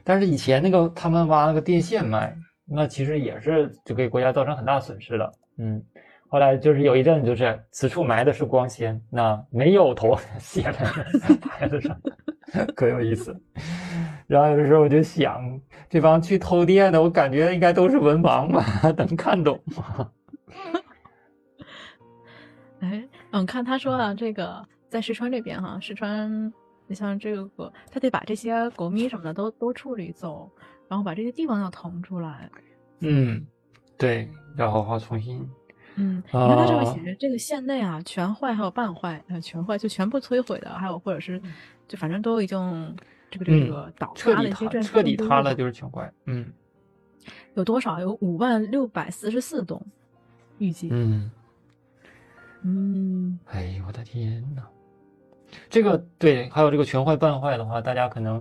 [0.04, 5.32] 但是以前那个他们挖那个电线卖，那其实也是就给国家造成很大损失的。
[5.58, 5.82] 嗯，
[6.28, 10.84] 后来就是有一阵，就是此处埋的是光纤，那没有头 写在
[11.40, 11.98] 牌子 上，
[12.76, 13.34] 可有意思。
[14.26, 20.10] 然后有的时候我就想，这帮去偷电的，我感觉应该都是文盲吧，能看懂吗？
[22.80, 26.52] 哎，嗯，看他说啊，这个在石川这边哈，石川，
[26.86, 30.50] 你像这个，他得把这些国咪什么的都都处理走，
[30.88, 32.50] 然后把这些地方要腾出来。
[33.00, 33.46] 嗯。
[33.98, 35.48] 对，要好好重新。
[35.96, 41.40] 嗯，你看它这个写着，这个县内啊，全坏还有半坏，呃，全坏就全部摧毁的，还有或者是
[41.88, 42.94] 就反正都已经
[43.30, 46.12] 这个这个倒塌了一些彻底塌了就是全坏。
[46.26, 46.52] 嗯，
[47.54, 47.98] 有多少？
[47.98, 49.80] 有五万六百四十四栋，
[50.58, 50.90] 预计。
[50.92, 51.30] 嗯
[52.62, 54.62] 嗯，哎呦我的天呐，
[55.70, 58.38] 这个对，还有这个全坏半坏的话，大家可能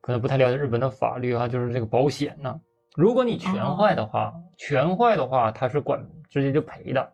[0.00, 2.60] 可能不太了解日本的法律啊，就是这个保险呢。
[2.98, 7.12] 如果你全坏的话，全坏的话，他是管直接就赔的。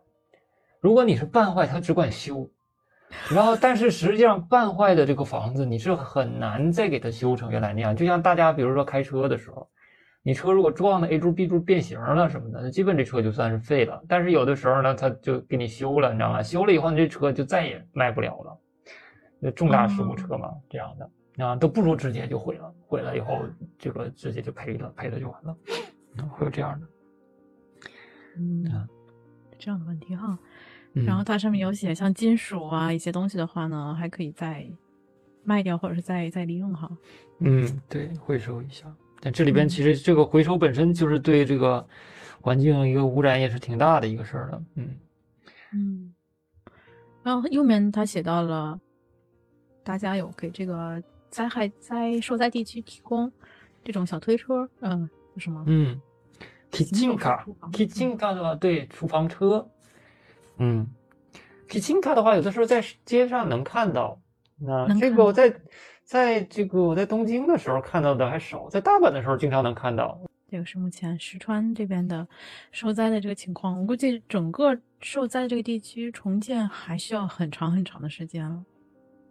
[0.79, 2.49] 如果你是半坏，他只管修。
[3.31, 7.95] 然后，但是实际上半坏的这个房子，你是很难再给它修成原来那样。
[7.95, 9.69] 就像大家比如说开车的时候，
[10.23, 14.01] 你车如果撞的 A 柱 B 柱变形了什么的，那基本这车就算是废了。
[14.09, 16.41] 但是有的时候呢，他就给你修了，你知道吗？
[16.41, 18.59] 修了以后，你这车就再也卖不了了。
[19.39, 21.07] 那重大事故车嘛，这样的。
[21.37, 23.41] 啊，都不如直接就毁了，毁了以后
[23.77, 25.55] 这个直接就赔了，赔了就完了，
[26.29, 26.87] 会有这样的，
[28.37, 28.87] 嗯，
[29.59, 30.39] 这样的问题哈。
[30.93, 34.65] 然后它上面有写，像金属啊一些东西的话呢，还可以再
[35.43, 36.89] 卖掉或者是再再利用哈。
[37.39, 38.85] 嗯，对，回收一下。
[39.19, 41.85] 但这里边其实这个回收本身就是对这个
[42.39, 44.63] 环境一个污染也是挺大的一个事儿了。
[44.75, 44.95] 嗯
[45.73, 46.13] 嗯。
[47.23, 48.79] 然后右面他写到了，
[49.83, 51.03] 大家有给这个。
[51.35, 53.29] 灾害灾受灾地区提供
[53.83, 55.61] 这种小推车，嗯，什么？
[55.67, 55.99] 嗯
[56.71, 59.69] car 的话，对，厨房车。
[60.59, 60.87] 嗯
[61.67, 64.17] car 的话，有的时候在街上能看到，
[64.57, 65.53] 那这个我在
[66.05, 70.17] 在这个我在东京的时候看到的还少，在大阪的时候经常能看到。
[70.47, 72.25] 这个是目前石川这边的
[72.71, 78.63] 受灾的这个情况，我估计整个受灾这个地区重建还需要很长很长的时间了。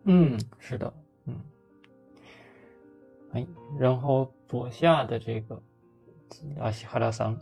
[0.05, 0.93] 嗯，是的，
[1.25, 1.35] 嗯，
[3.35, 3.47] 哎，
[3.79, 5.61] 然后左下的这个
[6.61, 7.37] 阿西哈拉桑，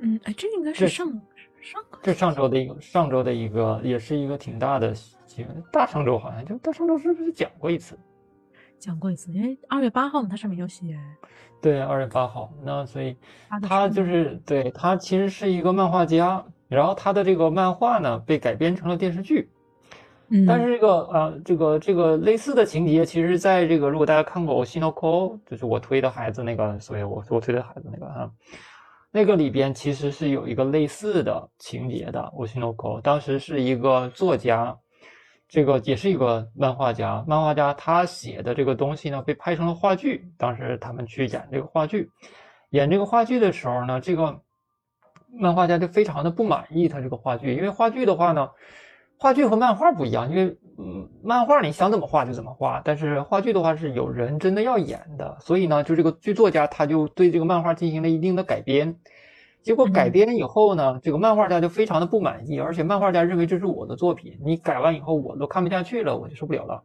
[0.00, 1.06] 嗯，哎，这应该是上
[1.60, 5.64] 上这上周的一个上周的一个，也是一个挺大的新闻。
[5.72, 7.98] 大上周好像就大上周是不是讲过一次？
[8.78, 10.96] 讲过一次，因为二月八号嘛，它上面有写。
[11.60, 13.16] 对，二月八号，那所以
[13.62, 19.50] 他就是对他其实是一个漫画家，然后他的这个漫画呢被改编成了电视剧。
[20.46, 28.30] 但是这个呃，这个这个类似的情节，其实在这个如果大家看过《Shinoko》，就是我推的孩子那个，所以我我推的孩子那个哈，
[29.10, 32.32] 那个里边其实是有一个类似的情节的。
[32.36, 34.76] 我西诺科当时是一个作家。
[35.50, 40.30] 这个也是一个漫画家，漫画家他写的这个东西呢，被拍成了话剧。
[40.36, 42.10] 当时他们去演这个话剧，
[42.68, 44.42] 演这个话剧的时候呢，这个
[45.32, 48.50] 漫画家就非常的不满意他这个话剧，因为话剧的话呢，
[49.18, 58.96] 话剧和漫画不一样，因为嗯，漫画你想怎么画就怎么画，但是话剧的话是有人真的要演的，所以呢，就这个剧作家他就对这个漫画进行了一定的改编。
[59.60, 66.82] 结果改编以后呢，这个漫画家就非常的不满意，而且漫画家认为这是我的作品，你改完以后我都看不下去了，我就受不了了，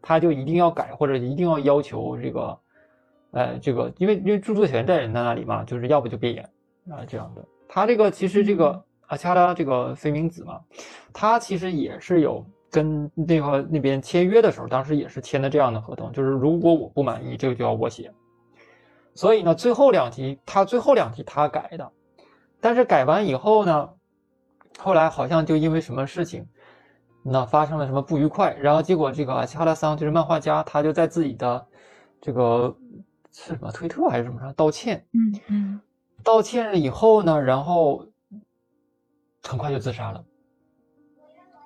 [0.00, 2.58] 他就一定要改或者一定要要求这个，
[3.32, 6.44] 呃，这个因为因为著作权在人在那里嘛，就是要不就别演
[6.88, 7.44] 啊这样的。
[7.68, 10.58] 他这个其实这个阿恰拉这个飞明子嘛，
[11.12, 18.10] 他其实也是有跟那个那边签约的时候，当时也是签的这样的合同，就是如果我不满意，这个就要我写。
[19.14, 21.92] 所以呢，最后两集他最后两集他改的。
[22.58, 23.90] 但是改完以后呢，
[24.78, 26.48] 后来好像就因为什么事情，
[27.22, 31.66] 那发生了什么不愉快，然后结果这个阿恰拉桑就是漫画家，他就在自己的
[32.18, 32.74] 这个
[33.30, 35.80] 是什么推特还是什么上道歉，嗯嗯，
[36.24, 38.06] 道歉了以后呢，然后
[39.48, 40.24] 很快就自杀了，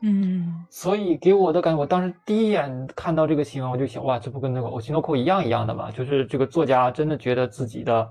[0.02, 5.90] 嗯，所以给我的感觉，我当时第一眼看到这个新闻，我就想，哇，这不跟那个欧西诺库一样一样的吗？
[5.90, 8.08] 就是这个作家真的觉得自己的。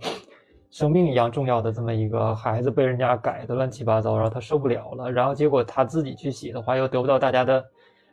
[0.71, 7.63] 生命一样重要的这么一个孩子被人家改的乱七八糟，然后他受不了了，然后结果他自己去写的话又得不到大家的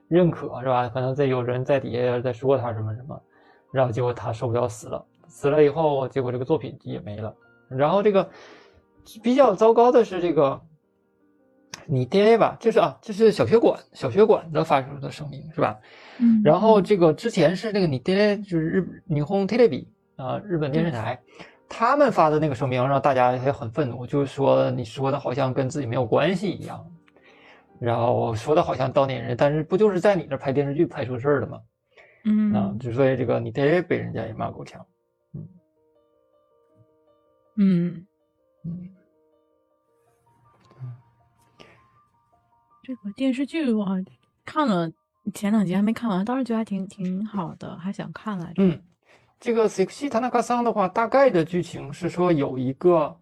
[0.06, 0.88] 认可，是吧？
[0.88, 3.20] 可能在有人在底下在说他什么什么，
[3.72, 7.34] 然后结果他受不了死了，死了以后，结果这个作品也没了。
[7.68, 8.30] 然后这个
[9.24, 10.60] 比较糟糕的是这个
[11.86, 15.78] 你爹吧，就是啊，这是小血管小血管的发出的声明是吧？
[16.18, 16.40] 嗯。
[16.44, 21.20] 然后这个之前是那个你爹就是日霓虹 t 列比啊，日本电视台。
[21.74, 26.86] 他们发的那个声明让大家也很愤怒，就是说你说的好像跟自己没有关系一样，
[27.80, 31.58] 然后说的好像当年人，但是不就是在你那拍电视剧拍出事儿了吗？
[32.24, 34.84] 嗯，啊，就所以这个你爹被人家也骂够呛，
[35.34, 35.48] 嗯
[37.56, 38.06] 嗯
[38.66, 38.91] 嗯，
[42.92, 43.86] 这个电视剧我
[44.44, 44.92] 看了
[45.32, 48.54] 前两集还没看完，当时觉得还挺挺好的，还想看来着。
[48.58, 48.78] 嗯。
[49.40, 53.16] 这个 sexy tanaka 桑的话，大概的剧情是说有一个，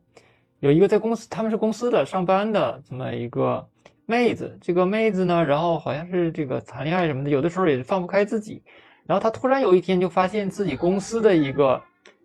[0.59, 3.65] 有一个在公司，他们是公司的上班的这么一个
[4.07, 4.59] 妹子。
[4.61, 8.61] 这个妹子呢，然后好像是这个谈恋爱什么的，有的时候也是放不开自己。
[9.07, 11.81] 然后她突然有一天就发现自己公司的一个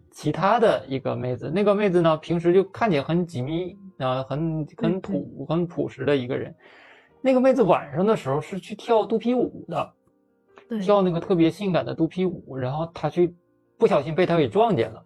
[0.10, 6.56] 其他的一个妹子，那个妹子呢，平时就看起来很紧密啊，很很土很朴实的一个人。
[7.26, 9.94] 那个妹子晚上的时候是去跳肚皮舞的，
[10.80, 13.36] 跳那个特别性感的肚皮舞，然后她去。
[13.78, 15.04] 不小心被他给撞见了，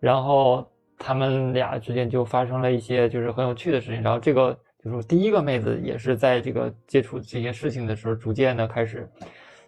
[0.00, 4.02] 然后他们俩之间就发生了一些就是很有趣的事情。
[4.02, 9.06] 然后这个就是第一个妹子也是在这个接触这些事情的时候，逐渐的开始，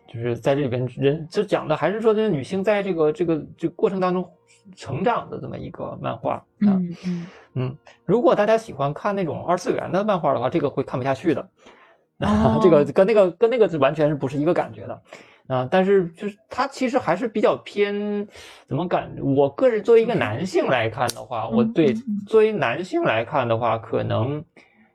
[0.06, 4.26] 就是在这里边人就讲的还是说这个女性在这个这个这过程当中
[4.74, 6.42] 成长的这么一个漫画。
[6.60, 7.76] 嗯嗯嗯，
[8.06, 11.46] 如果大家喜欢看那种二次元的漫画的话，这个会看不下去的。
[12.18, 15.02] 啊， 这个跟那个跟那个是完全是不是一个感觉的。
[15.48, 18.28] 啊，但是就是它其实还是比较偏，
[18.66, 19.10] 怎么感？
[19.22, 21.94] 我个人作为一个男性来看的话，我对
[22.26, 24.44] 作为男性来看的话，可能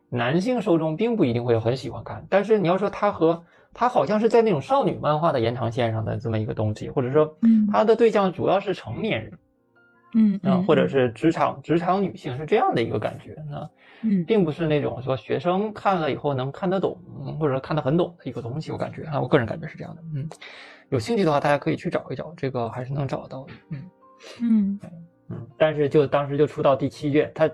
[0.09, 2.23] 男性受众并不一定会很喜欢看。
[2.29, 3.43] 但是你要说它和
[3.73, 7.35] 它好像是在那种少女漫画的延长线上的这么一个东西，或者说，
[7.71, 9.33] 它的对象主要是成年人，
[10.15, 13.69] 嗯啊，或者是职场职场女性是这样的一个感觉呢。
[14.05, 16.97] 嗯，并不是那种说学生看了以后能看得懂，
[17.39, 20.01] 或者看得很懂的一个东西，我感觉啊，我个人感觉是这样的。
[20.13, 20.27] 嗯，
[20.89, 23.53] 有兴趣的话，大家可以去找一找，这个还是能找到的。
[23.69, 23.89] 嗯
[24.41, 24.79] 嗯
[25.29, 27.49] 嗯，但是就当时就出到第七卷，它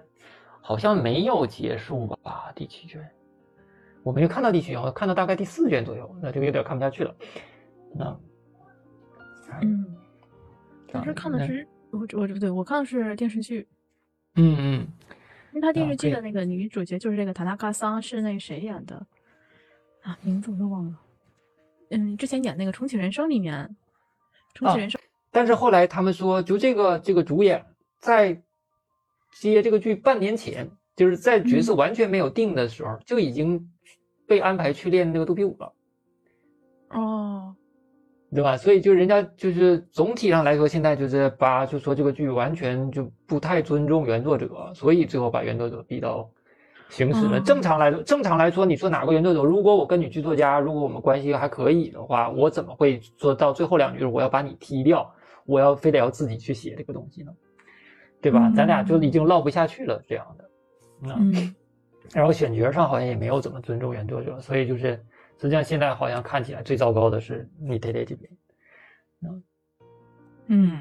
[0.59, 2.51] 好像没有结束吧？
[2.55, 2.99] 第七卷，
[4.01, 7.15] 我没有看到第七卷，我看到大概第四卷左右，那这个有点看不下去了。
[7.93, 8.19] 那，
[9.61, 9.85] 嗯，
[10.91, 13.67] 当时看的是我我不对，我看的是电视剧。
[14.35, 14.87] 嗯嗯，
[15.51, 19.05] 因为他电视剧的那个女主角就是这个塔纳卡桑，是那谁演的
[20.03, 20.17] 啊？
[20.21, 20.99] 名字我都忘了。
[21.89, 23.75] 嗯，之前演那个《重启人生》里面，
[24.57, 25.01] 《重启人生》。
[25.31, 27.65] 但是后来他们说，就这个这个主演
[27.97, 28.41] 在
[29.33, 33.71] 接这个剧半年前，就是在角色完全没有定的时候，就已经
[34.27, 35.73] 被安排去练这个肚皮舞了。
[36.89, 37.55] 哦，
[38.33, 38.55] 对吧？
[38.57, 46.29] 所以就人家就是总体上来说，现在就是把就说这个剧完全就不太尊重原作者，所以最后把原作者逼到。
[46.91, 47.39] 行驶了。
[47.41, 49.43] 正常来说，正常来说，你说哪个原作者？
[49.43, 55.07] 如果我跟女剧作家，如果我们关系还可以的话，我怎么会说到最后两句我要把你踢掉？
[55.45, 57.31] 我要非得要自己去写这个东西呢？
[58.19, 58.51] 对吧？
[58.55, 60.49] 咱俩就已经唠不下去了，这样的。
[61.03, 61.55] 嗯。
[62.11, 64.99] 然后选角上好像也没有怎么尊重原作者，所以就是
[65.39, 68.31] 实际上现在好像看起来最糟糕的是你爹爹这边。
[69.21, 69.43] 嗯。
[70.47, 70.79] 嗯。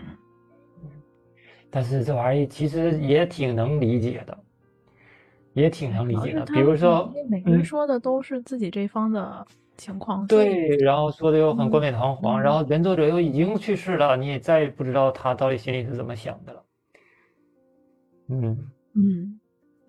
[1.70, 4.38] 但是这玩意其实也挺能理解的。
[5.54, 9.44] 也挺能理解的，比如说，每个人说的都是自己这方的
[9.76, 16.64] 情况，对，然后说的又很冠冕堂皇，然后原作者又已经去世了，你也再也不知道他到底心里是怎么想的了。
[18.28, 19.40] 嗯嗯，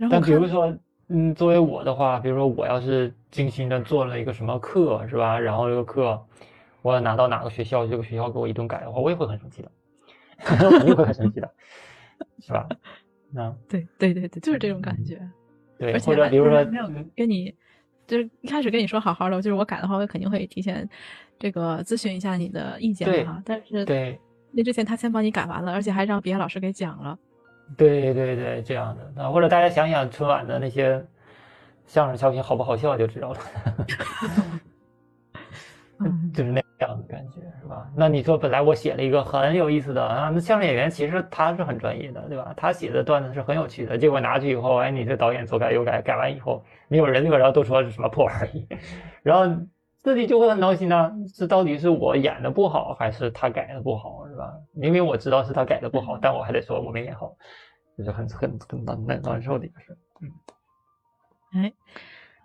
[0.10, 0.76] 但比如说，
[1.10, 5.40] 嗯，作为我的话，比如说我要是精心的做了一个什么课，是吧？
[5.40, 6.20] 然后这个课
[6.82, 9.72] 我要拿到哪个学校，这个学校给我一顿改的话，我也会很生气的，
[10.40, 11.52] 肯定会很生气的，
[12.40, 12.68] 是吧？
[13.32, 15.20] 那对对对对，就是这种感觉。
[15.78, 17.54] 对，而且比如说没有跟你，
[18.08, 20.90] 就是一开始跟你说好好的，就是我改的话，我肯定会提前
[21.38, 23.42] 这个咨询一下你的意见哈。
[23.46, 24.20] 但是对，
[24.52, 27.18] 那之前他先帮你改完了，而且还让别的老师给讲了。
[27.78, 31.06] 对对对，这样的那，或者大家想想春晚的那些
[31.90, 33.40] 相声小品好不好笑就知道了。
[36.34, 37.92] 就是那样的感觉，是吧？
[37.94, 42.54] 那你说，本来我写了一个很有意思的啊，那相声演员其实他是很专业的，对吧？
[42.56, 48.66] 他写的段子是很有趣的，结果拿去以后，哎，你这导演左改右改，改完以后没有人个，然后都说是什么破玩意，
[49.24, 49.62] 然后
[50.04, 51.12] 自己就会很闹心呢。
[51.36, 54.54] 这到底是我演的不好，还是他改的不好，是吧？
[54.74, 57.36] 明明我知道是他改的不好，但我还得说我没演好，
[57.98, 59.98] 就是很很很难难难受的一个事。
[60.22, 60.30] 嗯，
[61.52, 61.74] 哎，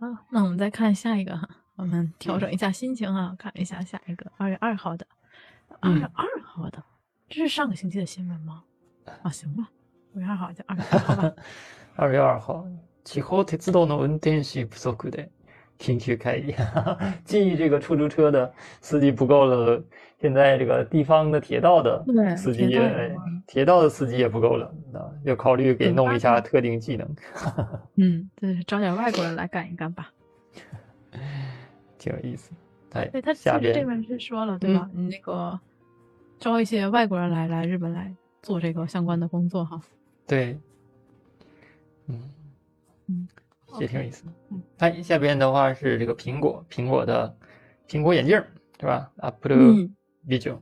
[0.01, 1.49] 好，那我们再看下一个哈。
[1.77, 5.07] 我们调整一下心情啊，看一下下一个二月二号的，
[5.81, 6.83] 二月二号的，
[7.29, 8.63] 这是上个星期的新闻吗？
[9.23, 9.69] 啊，行吧，
[10.15, 11.33] 二月二号就二月二号吧。
[11.97, 12.65] 二月二号，
[13.03, 15.29] 地方鉄道の運転士不足で
[15.79, 16.55] 緊急会议。
[17.25, 19.83] 记这个出租车的司机不够了，
[20.21, 22.05] 现在这个地方的铁道的
[22.37, 22.79] 司机，
[23.47, 24.73] 铁道的司机也不够了，
[25.25, 27.17] 要考虑给弄一下特定技能。
[27.97, 30.11] 嗯，对，找点外国人来干一干吧。
[31.99, 32.51] 挺有意思，
[32.93, 34.89] 哎，对他其实这边是说了，对吧？
[34.93, 35.59] 你那个
[36.39, 39.81] 招一些外国人来来日本来做这个相关的工作哈。
[40.27, 40.59] 对，
[42.09, 42.21] 嗯
[43.07, 43.29] 嗯，
[43.81, 44.25] 也挺有意思。
[44.79, 47.37] 哎，下边的话是这个苹果，苹果的
[47.89, 48.43] 苹果眼镜，
[48.79, 49.89] 对吧？Apple
[50.27, 50.61] Vision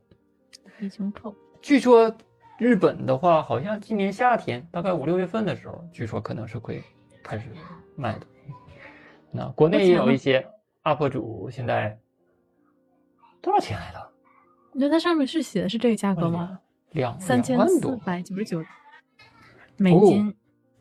[1.12, 1.34] Pro。
[1.60, 2.16] 据说
[2.58, 6.82] 日本的话，好像今年夏天，大概五六月份的时候，据说可能是会
[7.22, 7.48] 开始
[7.96, 8.26] 卖的。
[9.30, 10.46] 那国内也有一些。
[10.84, 11.96] UP 主现在
[13.40, 14.10] 多少钱来的？
[14.72, 16.58] 你觉得它上面是写的是这个价格吗？
[16.90, 18.64] 两三千四百九十九
[19.76, 20.34] 美金，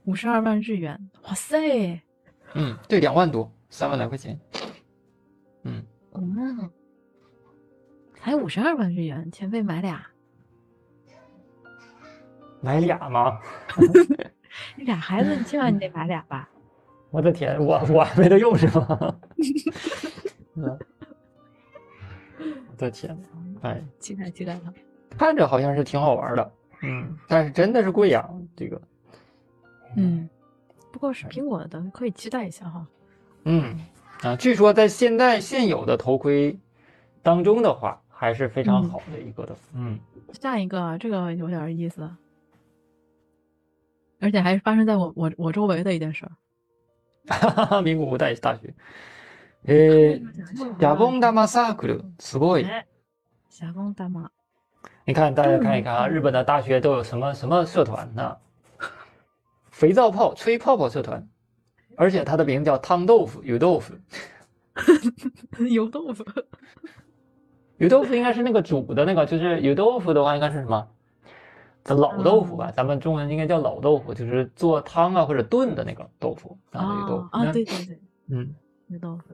[0.06, 1.12] 五十二万日元。
[1.26, 2.02] 哇塞！
[2.56, 4.40] 嗯，对，两万多，三万来块钱。
[5.64, 5.84] 嗯。
[6.14, 6.70] 嗯。
[8.16, 10.06] 才五十二万日元，钱费买俩？
[12.62, 13.40] 买俩吗？
[14.76, 16.48] 你俩孩子，你起码你得买俩吧？
[17.10, 19.16] 我的天，我我还没得用是吗？
[20.54, 20.78] 我
[22.78, 23.18] 的天，
[23.64, 24.74] 哎，期待期待了，
[25.18, 28.82] 看着好像是挺好玩的，嗯，但是真的是贵呀，这个，
[29.96, 30.41] 嗯，不
[31.01, 32.87] 过是苹果的，可以期待一下哈。
[33.45, 33.79] 嗯
[34.23, 36.59] 啊，据说在现在现有的头盔
[37.23, 39.99] 当中的话，还是非常好的一个的，嗯。
[40.33, 42.11] 下一个，这个有点意思，
[44.21, 46.33] 而且还是发生在我我我周围的一件事儿。
[47.83, 48.75] 名古屋大大学，
[49.65, 50.23] えー、
[50.57, 52.65] シャボン玉サークルすごい。
[53.51, 54.31] シャボン玉。
[55.05, 58.37] 你看，大家看一看啊，日本的大学都有什么什么社团呢？
[59.82, 61.28] 肥皂泡吹泡泡社团，
[61.98, 63.96] 而且它的名叫汤豆腐油豆腐。
[65.74, 66.24] 油豆腐。
[67.78, 70.88] 油豆腐应该是那个煮的那个，就是油豆腐的话应该是什么？
[71.84, 78.54] 这老豆腐吧，咱们中文应该叫老豆腐，就是做汤啊或者炖的那个豆腐啊，豆腐啊，对对对，嗯
[78.90, 79.34] 油豆腐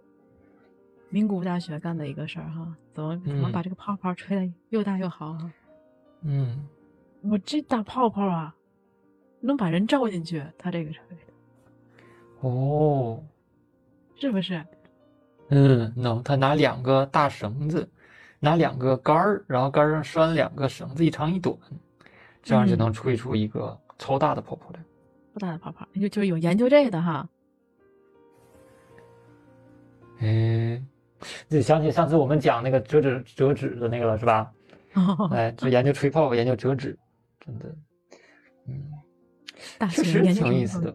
[1.09, 5.51] 名古屋大学干的一个事儿哈，怎么怎么把这个泡泡吹的又大又好哈？
[6.21, 6.65] 嗯，
[7.21, 8.55] 我这大泡泡啊，
[9.39, 12.47] 能把人照进去，他这个吹的。
[12.47, 13.23] 哦，
[14.15, 14.63] 是不是？
[15.49, 16.21] 嗯，能。
[16.23, 17.89] 他拿两个大绳子，
[18.39, 21.57] 拿两个杆儿，然后杆上拴两个绳子，一长一短，
[22.43, 24.79] 这样就能吹出一个超大的泡泡来。
[25.33, 27.27] 超大的泡泡，就就是有研究这个的哈。
[30.19, 30.81] 哎，
[31.47, 34.51] 就想起上次我们讲那个折纸折纸的那个了，是吧？
[35.31, 36.97] 哎，就研究吹泡泡，研究折纸，
[37.39, 37.75] 真的，
[38.67, 38.91] 嗯，
[39.89, 40.93] 确实挺有意思的。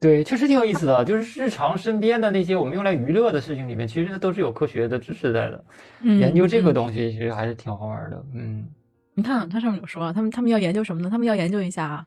[0.00, 5.64] 对，确实挺有意思的，就是日常身边的那些我们用来娱乐的事情里面，其实都是有科学的知识在的。
[6.02, 8.22] 研究这个东西其实还是挺好玩的。
[8.34, 8.68] 嗯，
[9.14, 11.08] 你看它上面有说，他们他们要研究什么呢？
[11.08, 12.06] 他们要研究一下，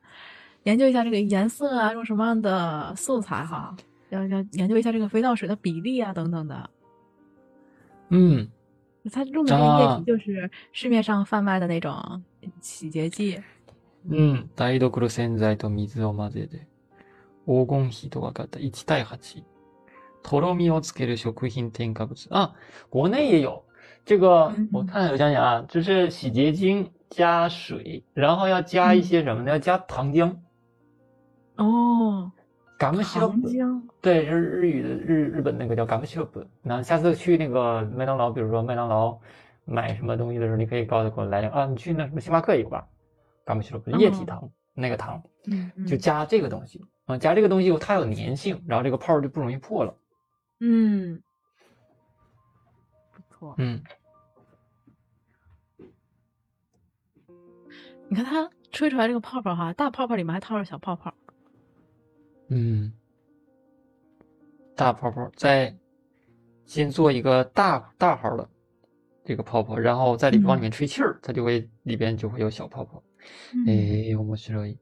[0.61, 3.75] 研究一下这个颜色啊，用什么样的素材哈，
[4.09, 6.69] 要要研究一下这个肥皂水的比例啊等等的。
[8.09, 8.47] 嗯，
[9.11, 12.21] 它用的那液体就是市面上贩卖的那种
[12.61, 13.41] 洗洁剂。
[14.06, 16.66] 嗯，台所洗剤と水を混ぜて。
[17.46, 19.42] 黄金比と分かった1対8。
[20.22, 22.54] とろみをつける食品添加物啊，
[22.90, 23.64] 国内也有
[24.04, 24.52] 这个。
[24.72, 29.50] 我看我想想啊，就是洗洁精加水，然后要加一些什么呢？
[29.50, 30.36] 要加糖浆。
[31.56, 32.30] 哦，
[32.78, 33.82] 甘木西洛糖浆。
[34.00, 36.44] 对，是日语的日日本那个叫甘木西洛布。
[36.62, 39.18] 那下次去那个麦当劳，比如说麦当劳
[39.64, 41.66] 买什么东西的时候，你可以告诉给我来两啊。
[41.66, 42.86] 你去那什么星巴克也有吧？
[43.47, 45.23] 甘木西洛布液体糖，那个糖，
[45.87, 46.83] 就加这个东西。
[47.05, 49.95] 啊，加这个东西它有粘性，然后这个泡就不容易破了。
[50.59, 51.23] 嗯，
[53.13, 53.55] 不错。
[53.57, 53.81] 嗯，
[58.09, 61.13] 你看它吹出来这个泡泡哈，大泡泡里面还套着小泡泡。
[62.49, 62.91] 嗯，
[64.75, 65.73] 大泡泡再
[66.65, 68.49] 先做一个大大号的
[69.23, 73.01] 这个泡泡，然后在里往里面吹气儿，它就会里边就会有小泡泡。
[73.65, 74.77] 哎，我们学一。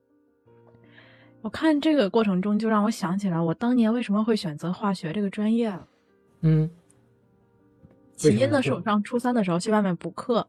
[1.41, 5.87] 我看这个过程中，就让我想起来我当年为什么会选择化学这个专业了。
[6.41, 6.69] 嗯，
[8.15, 10.47] 起因呢是我上初三的时候去外面补课，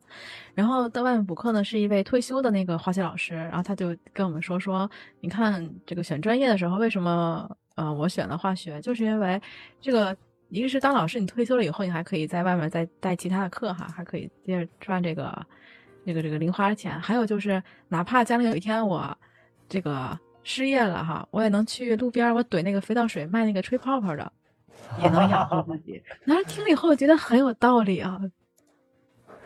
[0.55, 4.91] 然后在外面补课呢是一位退休的那个化学老师，然后他就跟我们说说，
[5.21, 9.39] 你看这个选专业的时候为什么呃我选了化学，就是因为
[9.81, 10.17] 这个
[10.49, 15.45] 一个是当老师你退休了以后，你还可以在外面再带其他的课哈，还可以接着赚这个
[16.07, 19.19] 这个这个零花钱，还有就是哪怕将来有一天我
[19.69, 20.19] 这个。
[20.49, 24.33] 失业了哈，我也能去路边，我怼那个肥皂水卖那个吹泡泡的，
[25.03, 26.01] 也能养活自己。
[26.23, 28.21] 然后听了以后，觉得很有道理啊。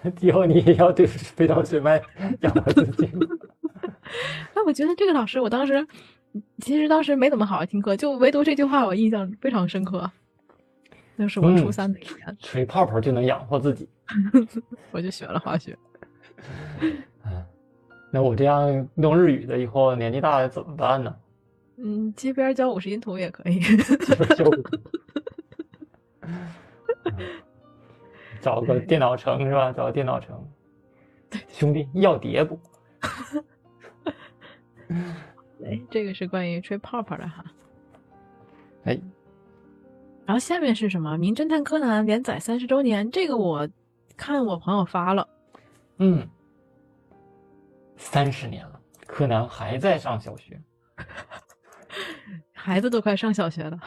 [0.21, 1.99] 以后你也要对肥皂水卖
[2.43, 3.11] 养活自己。
[4.55, 5.89] 那我觉得这个老师，我当时
[6.59, 10.13] 其实当时没怎么好好听课，就唯独这句话我印象非常深刻。
[11.17, 13.89] 那是我初三的一年，吹泡泡就能养活自己，
[14.93, 15.75] 我就学了化学。
[17.25, 17.45] 嗯。
[18.13, 21.15] 那我这样弄日语的，以后年纪大了怎么办呢？
[21.77, 23.61] 嗯，街边教五十音图也可以。
[28.41, 29.73] 找个电脑城是吧？
[29.73, 30.45] 找个电脑城。
[31.49, 32.59] 兄弟要碟不？
[35.65, 37.45] 哎，这个是关于吹泡泡的哈。
[38.85, 38.99] 哎，
[40.27, 41.15] 然后下面是什么？
[41.19, 43.69] 《名侦探柯南》连载三十周年，这个我
[44.17, 45.29] 看我朋友发了。
[46.01, 46.29] 嗯。
[47.97, 50.59] 三十年了，柯南还在上小学，
[52.53, 53.79] 孩子都快上小学了，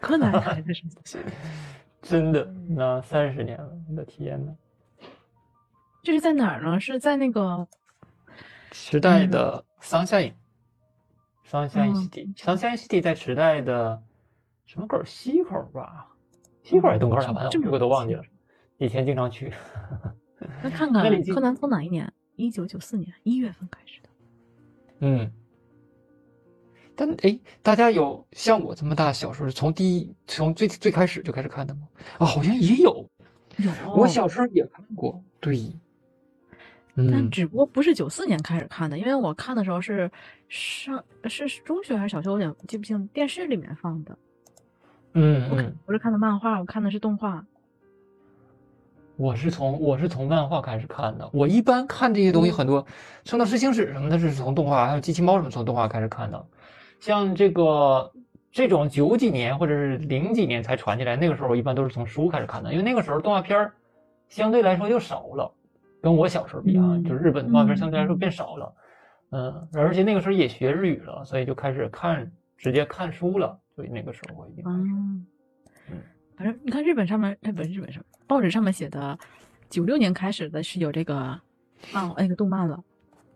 [0.00, 1.18] 柯南还在上小学，
[2.00, 4.54] 真的，那三十年了，我的天呐。
[6.02, 6.78] 这是在哪儿呢？
[6.78, 7.66] 是在那个
[8.70, 10.32] 时代的桑夏影，
[11.42, 14.00] 桑夏影 city，桑夏影 city 在时代的
[14.64, 16.06] 什么口西口吧？
[16.62, 17.70] 西口还是东口啥玩意儿？
[17.72, 18.22] 我都忘记了，
[18.78, 19.52] 以前经常去。
[20.62, 22.12] 那看看柯南从哪一年？
[22.38, 24.08] 一九九四年一月份开始的，
[24.98, 25.32] 嗯，
[26.94, 31.88] 但哎，大家有像我这么大小时候从第一从最最开始就开始看的吗？
[32.18, 33.08] 啊，好像也有，
[33.56, 35.74] 有，我小时候也看过，对，
[36.94, 37.30] 但。
[37.30, 40.10] 只不过不是九四年开始看的，因为我看的时候是
[40.50, 44.18] 上是中学还是小学，我有点记不清，电视里面放的，
[45.14, 47.46] 嗯嗯，不是看的漫画，我看的是动画。
[49.16, 51.28] 我是从我是从漫画开始看的。
[51.32, 52.82] 我一般看这些东西，很多
[53.24, 56.46] 《圣斗士星矢》什么的，是从动画，还有机器猫什么从动画开始看的。
[57.00, 58.12] 像这个
[58.52, 63.72] 这种九几年或者是零几年才传进来，那个时候我一般都是从书开始看的，因为那个时候动画片儿
[64.28, 65.50] 相对来说就少了，
[66.02, 68.74] 跟我小时候比啊，就是日本动画片相对来说变少了。
[69.30, 73.58] 嗯，而且那个时候也学日语了，所以就开始看直接看书了。
[73.74, 75.26] 所以那个时候我已经嗯。
[76.36, 79.18] 反正你看日本上面，日本日本上报纸上面写的，
[79.70, 81.40] 九六年开始的是有这个
[81.92, 82.82] 漫那个动漫了，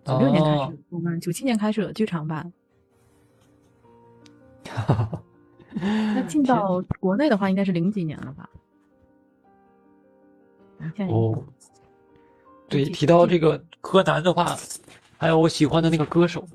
[0.05, 2.53] 九六年开始动漫，九七年开始有剧场版。
[5.73, 8.51] 那进到国内的话，应该是零几年了吧？
[11.09, 11.43] 哦，
[12.69, 14.57] 对，提到这个柯南的话，
[15.17, 16.47] 还有我喜欢的那个歌手，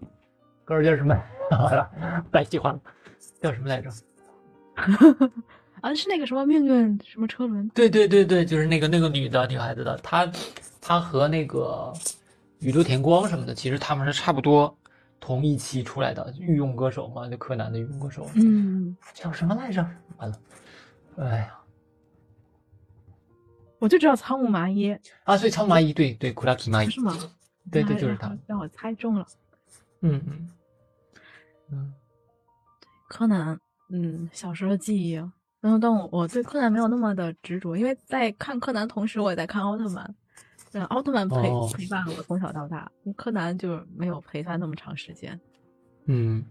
[0.63, 1.19] 歌手叫什么？
[2.31, 2.81] 太喜欢了，
[3.41, 3.89] 叫什么来着？
[5.85, 7.69] 啊，是那个什么命运什么车轮？
[7.69, 10.27] 对对对对，就是那个那个女的女孩子的，她
[10.81, 11.93] 她和那个
[12.57, 14.75] 宇多田光什么的，其实他们是差不多
[15.19, 18.27] 同一期出来的御用歌手嘛，就柯南的御用歌手。
[18.33, 19.87] 嗯，叫什么来着？
[20.17, 20.39] 完了，
[21.17, 21.59] 哎呀，
[23.77, 24.89] 我就知道仓木麻衣
[25.23, 27.15] 啊，所以，仓木麻衣，对对，库拉提麻衣是吗？
[27.71, 29.27] 对对，就是他，让我猜中了。
[30.01, 30.49] 嗯嗯
[31.69, 31.93] 嗯，
[33.07, 33.59] 柯南，
[33.89, 35.21] 嗯，小时候的记忆。
[35.65, 40.15] 然后，但我我对柯南没有那么的执着，因为在看柯南同时，我也在看奥特曼。
[40.73, 41.37] 嗯，奥特曼陪
[41.73, 45.39] 陪伴了我从小到大，柯南就没有陪他那么长时间。
[46.05, 46.45] 嗯，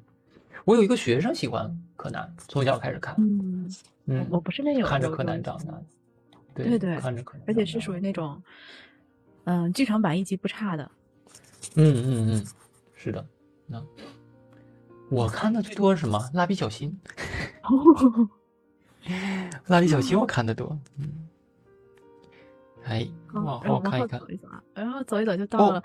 [0.64, 3.14] 我有一个学生喜欢柯南，从小开始看。
[3.18, 3.72] 嗯
[4.06, 5.84] 嗯，我不是那种看着柯南长大的。
[6.52, 8.42] 对对，看着柯南，而且是属于那种，
[9.44, 10.90] 嗯，剧场版一集不差的。
[11.76, 12.46] 嗯嗯嗯，
[12.94, 13.24] 是的。
[13.68, 13.80] 那
[15.08, 16.18] 我看的最多是什么？
[16.34, 16.98] 蜡笔小新。
[19.68, 21.28] 蜡笔小新我看的多，嗯，
[22.84, 25.82] 哎，往后看一看，走一走啊，然后走一走就到了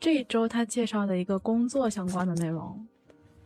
[0.00, 2.86] 这一周他介绍的一个工作相关的内容。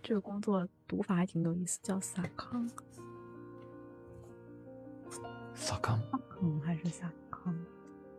[0.02, 2.68] 这个工作读法还挺有意思，叫萨康。
[5.54, 6.00] 萨康，
[6.42, 7.54] 嗯，还是萨康？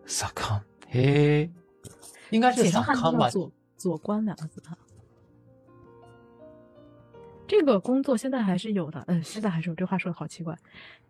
[0.05, 1.51] 萨康，嘿，
[2.29, 3.29] 应该是萨康吧？
[3.29, 4.77] 左左官两个字哈。
[7.52, 9.74] 这个工作现在还是有的，嗯，现在还是有。
[9.74, 10.54] 这话说的好奇怪，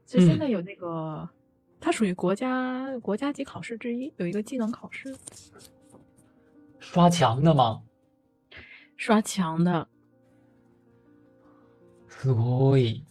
[0.06, 1.28] 就现在有那个，
[1.80, 5.12] 它属于国家国家级考试之一，有一个技能考试。
[6.78, 7.82] 刷墙的吗？
[8.96, 9.88] 刷墙的。
[12.08, 13.02] すごい。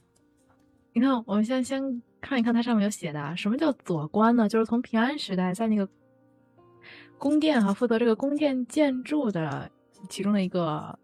[0.94, 4.48] 你看，我们先先看一看它上面有写的，什么叫左官呢？
[4.48, 5.90] 就是从平安时代在那个
[7.18, 9.70] 宫殿哈，负责这个宫殿建筑的
[10.08, 10.98] 其中的一个。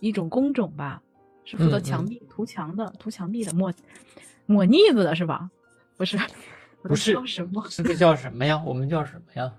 [0.00, 1.00] 一种工种吧，
[1.49, 3.73] 是负责墙壁涂墙的，涂墙壁的，抹
[4.45, 5.49] 抹腻子的是吧？
[5.95, 6.19] 不是，
[6.81, 7.65] 不是叫什么？
[7.69, 8.61] 这个叫什么呀？
[8.65, 9.53] 我们叫什么呀？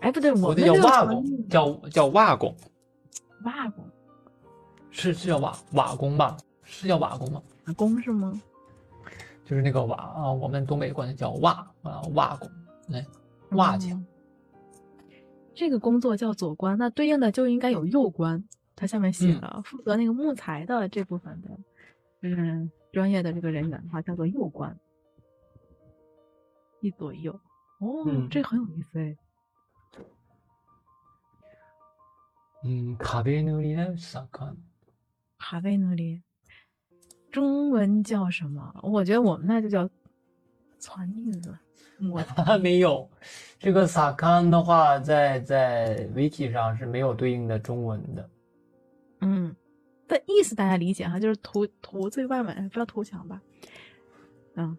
[0.00, 2.52] 哎，不对，我们叫瓦工，叫叫瓦工。
[3.44, 3.84] 瓦工
[4.90, 6.36] 是是叫瓦瓦工吧？
[6.64, 7.40] 是叫瓦工吗？
[7.66, 8.42] 瓦工是吗？
[9.44, 11.52] 就是那个瓦啊，我们东北管它叫瓦
[11.82, 12.50] 啊，瓦工，
[12.88, 13.06] 来
[13.50, 14.04] 瓦匠。
[15.54, 18.42] 这个工作叫左官，那对应的就应该有右官。
[18.80, 21.50] 它下面写了，负责那个木材的这部分的，
[22.22, 24.74] 嗯，专业的这个人员的话叫做右官，
[26.80, 27.38] 一左一右。
[27.80, 29.14] 哦，这很有意思哎。
[32.64, 34.50] 嗯，卡贝努里的萨卡。
[35.38, 36.22] 卡贝努里，
[37.30, 38.74] 中文叫什么？
[38.82, 39.86] 我觉得我们那就叫
[40.78, 41.54] 穿腻子。
[42.10, 43.06] 我还 没有，
[43.58, 48.30] 这个萨康的话，在在 wiki 上是没有对应的中文的。
[49.20, 49.54] 嗯，
[50.06, 53.40] 但意思大家理解哈，就是涂涂最外面，不要涂墙吧。
[54.54, 54.76] 嗯，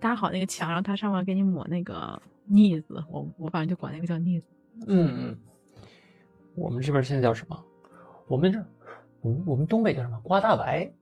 [0.00, 4.46] 搭好那个墙，然后它上面给你抹那个腻子，我我反正就管那个叫腻子。
[4.86, 5.38] 嗯嗯，
[6.54, 7.64] 我们这边现在叫什么？
[8.28, 8.64] 我们这，
[9.20, 10.20] 我们我们东北叫什么？
[10.22, 10.92] 刮大白。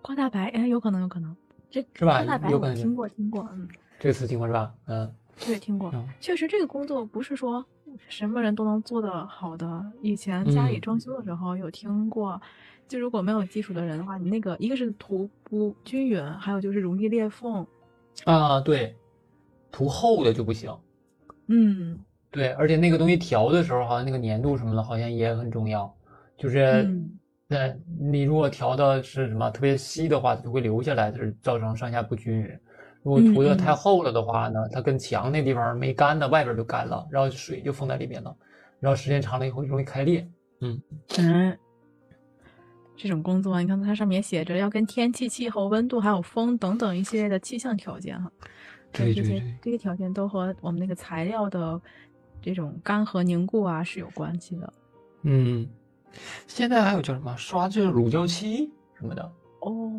[0.00, 1.34] 刮大白，哎，有可能，有可能，
[1.70, 2.22] 这是吧？
[2.50, 3.68] 有可能听过，听过，嗯。
[3.98, 4.74] 这个词听过是吧？
[4.86, 5.14] 嗯，
[5.46, 5.92] 对，听过。
[6.20, 7.64] 确实，这个工作不是说
[8.08, 9.84] 什么人都能做得好的。
[10.02, 12.40] 以前家里装修的时候有听过，
[12.88, 17.66] 就如果没有基础的人的话，你那个一个是涂不均匀，还有就是容易裂缝。
[18.24, 18.94] 啊，对，
[19.72, 20.72] 涂厚的就不行。
[21.48, 21.98] 嗯，
[22.30, 25.92] 对，而且那个东西调的时候，好像那个粘度什么的，好像也很重要。
[26.36, 26.82] 就是，
[27.48, 32.58] 嗯，你如果调的是什么特别稀的话，它就会流下来，就是造成上下不均匀。
[33.04, 38.34] 如果涂的太厚了的话呢，它跟墙那地方没干的，外边就干了，然后水就封在里边了，
[38.80, 40.26] 然后时间长了以后容易开裂。
[40.60, 40.80] 嗯
[41.18, 41.58] 嗯，
[42.96, 48.32] 这种工作你看它上面写着要跟天气、气候、温度还有风等等一系列的气象条件哈，
[48.90, 51.78] 对这些这些条件都和我们那个材料的
[52.40, 54.72] 这种干和凝固啊是有关系的。
[55.22, 55.68] 嗯，
[56.46, 59.22] 现在还有叫什么刷这个乳胶漆什么的
[59.60, 59.92] 哦。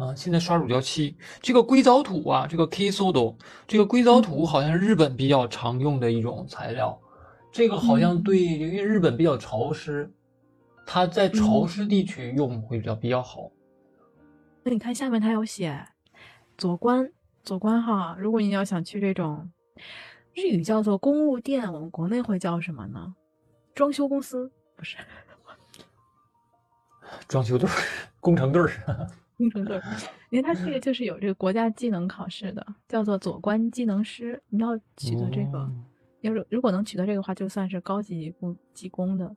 [0.00, 3.36] 啊，现在刷乳胶漆，这个硅藻土啊，这个 K sodo，
[3.68, 6.98] 这个硅藻土好像是日本比较常用的一种材料。
[7.52, 10.10] 这个好像对，因为日本比较潮湿，
[10.86, 13.50] 它在潮湿地区用会比较比较好。
[14.62, 15.86] 那你看下面它有写
[16.56, 19.50] 左官，左官哈，如果你要想去这种
[20.32, 23.14] 日语叫做公务店，我们国内会叫什么呢？
[23.74, 24.96] 装修公司不是？
[27.26, 27.68] 装修队、
[28.20, 28.62] 工程队、
[29.40, 29.80] 工程队。
[30.30, 34.40] 因为它这个就是有这个国家技能考试的，叫做左官技能师。
[34.50, 35.68] 你要取得这个，
[36.20, 39.34] 要是如果能取得这个话，就算是高级工技工的。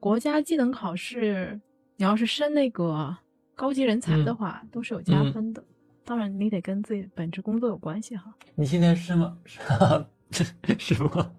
[0.00, 1.60] 国家技能考试，
[1.96, 3.16] 你要是申那个
[3.54, 5.62] 高级人才的话，都是有加分的。
[6.04, 8.32] 当然，你得跟自己本职工作有关系哈。
[8.54, 9.36] 你现在是吗？
[10.78, 11.32] 是吗？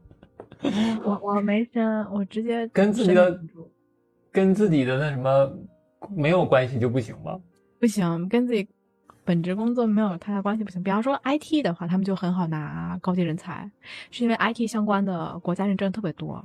[1.03, 3.39] 我我没申，我直接跟自己的
[4.31, 5.51] 跟自己的那什么
[6.09, 7.39] 没有关系就不行吗？
[7.79, 8.67] 不行，跟自己
[9.23, 10.81] 本职工作没有太大关系不行。
[10.81, 13.69] 比方说 IT 的话，他们就很好拿高级人才，
[14.11, 16.43] 是因为 IT 相关的国家认证特别多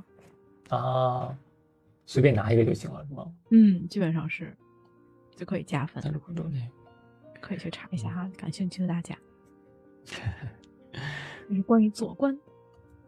[0.69, 1.35] 啊，
[2.05, 3.25] 随便拿一个就行了，是吗？
[3.51, 4.55] 嗯，基本上是
[5.35, 6.03] 就可以加分。
[6.05, 6.19] 那如
[7.41, 9.15] 可以去查一下哈，感兴趣的大家。
[11.49, 12.37] 是关于左官，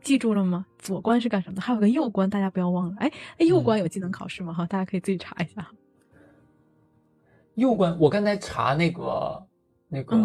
[0.02, 0.66] 记住了吗？
[0.78, 1.62] 左官是干什么的？
[1.62, 2.96] 还有个右官，大家不要忘了。
[3.00, 4.54] 哎哎，右官有技能考试吗？
[4.54, 5.72] 哈，大家可以自己查一下。
[7.56, 9.48] 右关，我刚才查那个
[9.88, 10.18] 那个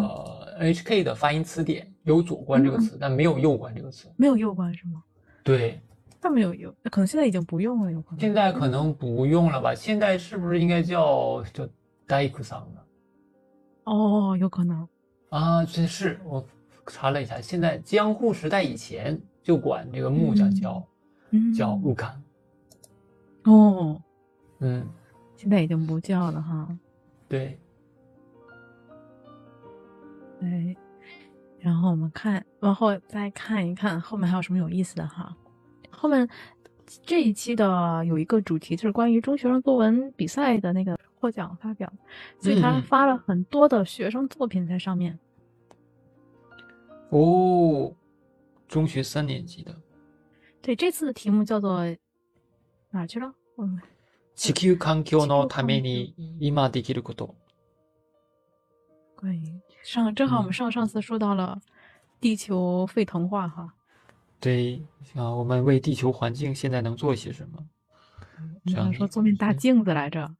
[0.59, 4.09] HK 的发音词典，有左关这个词，但没有右关这个词。
[4.17, 5.01] 没有右关是吗？
[5.43, 5.81] 对，
[6.19, 8.19] 他没有右，可能现在已经不用了，有可能。
[8.19, 9.73] 现在可能不用了吧？
[9.73, 11.67] 现在是不是应该叫叫
[12.05, 12.81] 大工桑呢？
[13.85, 14.87] 哦，有可能。
[15.29, 16.45] 啊，真是我
[16.87, 20.87] 查了一下，现在江户时代以前就管这个木匠叫
[21.57, 22.21] 叫木杆。
[23.45, 23.99] 哦，
[24.59, 24.85] 嗯，
[25.35, 26.77] 现在已经不叫了哈。
[27.31, 27.57] 对，
[30.41, 30.75] 对，
[31.59, 35.33] 然后我们看，往后再看一看后面还有什么有意思的哈。
[35.89, 36.27] 后面
[36.85, 41.89] 这一期的有一个主题就是关于中学生作文比赛的那个获奖发表，
[42.37, 45.17] 所以他发了很多的学生作品在上面。
[47.11, 47.95] 哦，
[48.67, 49.73] 中学三年级的。
[50.61, 51.79] 对，这次的题目叫做
[52.89, 53.33] 哪去了？
[53.57, 53.79] 嗯。
[54.40, 57.34] 地球環境のために今できること。
[59.16, 61.60] 关于上正好我们上上次说到了
[62.20, 63.72] 地球沸腾化哈。
[64.38, 64.82] 对
[65.14, 67.66] 啊，我们为地球环境现在能做些什么？
[68.66, 70.30] 这样说做面大镜子来着。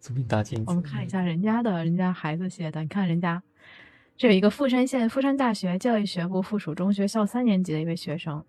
[0.00, 0.64] 做面大镜子。
[0.68, 3.42] 我们看一下人家的，人家孩子写的，你看人家
[4.16, 8.42] 这有一个富山县富山大学教育学部附属中学校三年级的一位学生，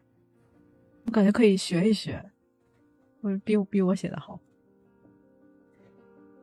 [1.05, 2.30] 我感觉可以学一学。
[3.22, 4.38] 我比我比我写的好，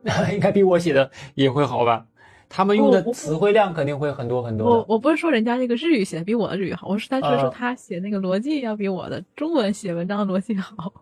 [0.32, 2.06] 应该比我写的也会好吧？
[2.52, 4.68] 他们用的词汇量肯定会很多很多。
[4.68, 10.92] 我我不是说人家那个日语写的比我的日语好，我是单纯说他写那个逻辑要比我的中文写文章的逻辑好。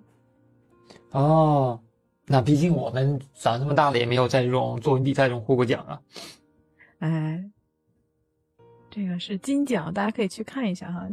[1.13, 1.81] 哦，
[2.27, 6.01] 那毕竟我们长这么大了也没有在这种作文比赛中获过奖啊。
[6.99, 7.51] 哎，
[8.91, 11.09] 这个是金奖，大家可以去看一下哈。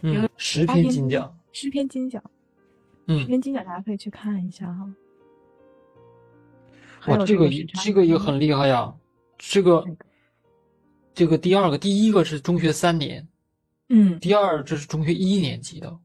[0.00, 2.22] 嗯，十篇金奖，十篇金奖。
[3.06, 4.94] 嗯，篇金奖大家可以去看一下哈。
[7.06, 7.50] 哇，这个
[7.82, 8.94] 这个也很厉害呀！
[9.36, 9.84] 这个
[11.12, 13.28] 这个第二个，第一个是中学三年，
[13.90, 15.98] 嗯，第二这是中学一年级的。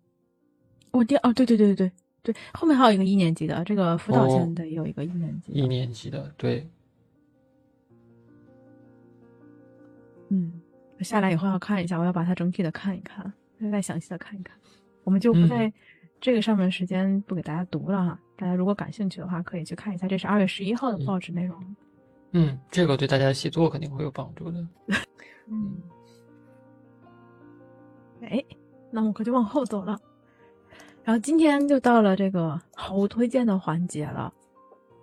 [0.91, 1.91] 我第哦，对对对对对
[2.33, 6.67] 对，后面还有一个一年级的，这个辅导线的有一个一年级，一年级的对。
[10.27, 10.51] 嗯，
[10.99, 13.31] 下来以后要看一下，我要把它整体的看一看，
[13.71, 14.57] 再详细的看一看，
[15.05, 15.71] 我们就不再。
[16.21, 20.07] 这个上面时间不给大家读了哈，大家如果感兴趣的话，可以去看一下。
[20.07, 21.75] 这是二月十一号的报纸内容。
[22.31, 24.67] 嗯，这个对大家写作肯定会有帮助的。
[25.47, 25.81] 嗯。
[28.21, 28.43] 哎，
[28.91, 29.97] 那我可就往后走了。
[31.05, 34.31] 然后今天就到了这个好物推荐的环节了。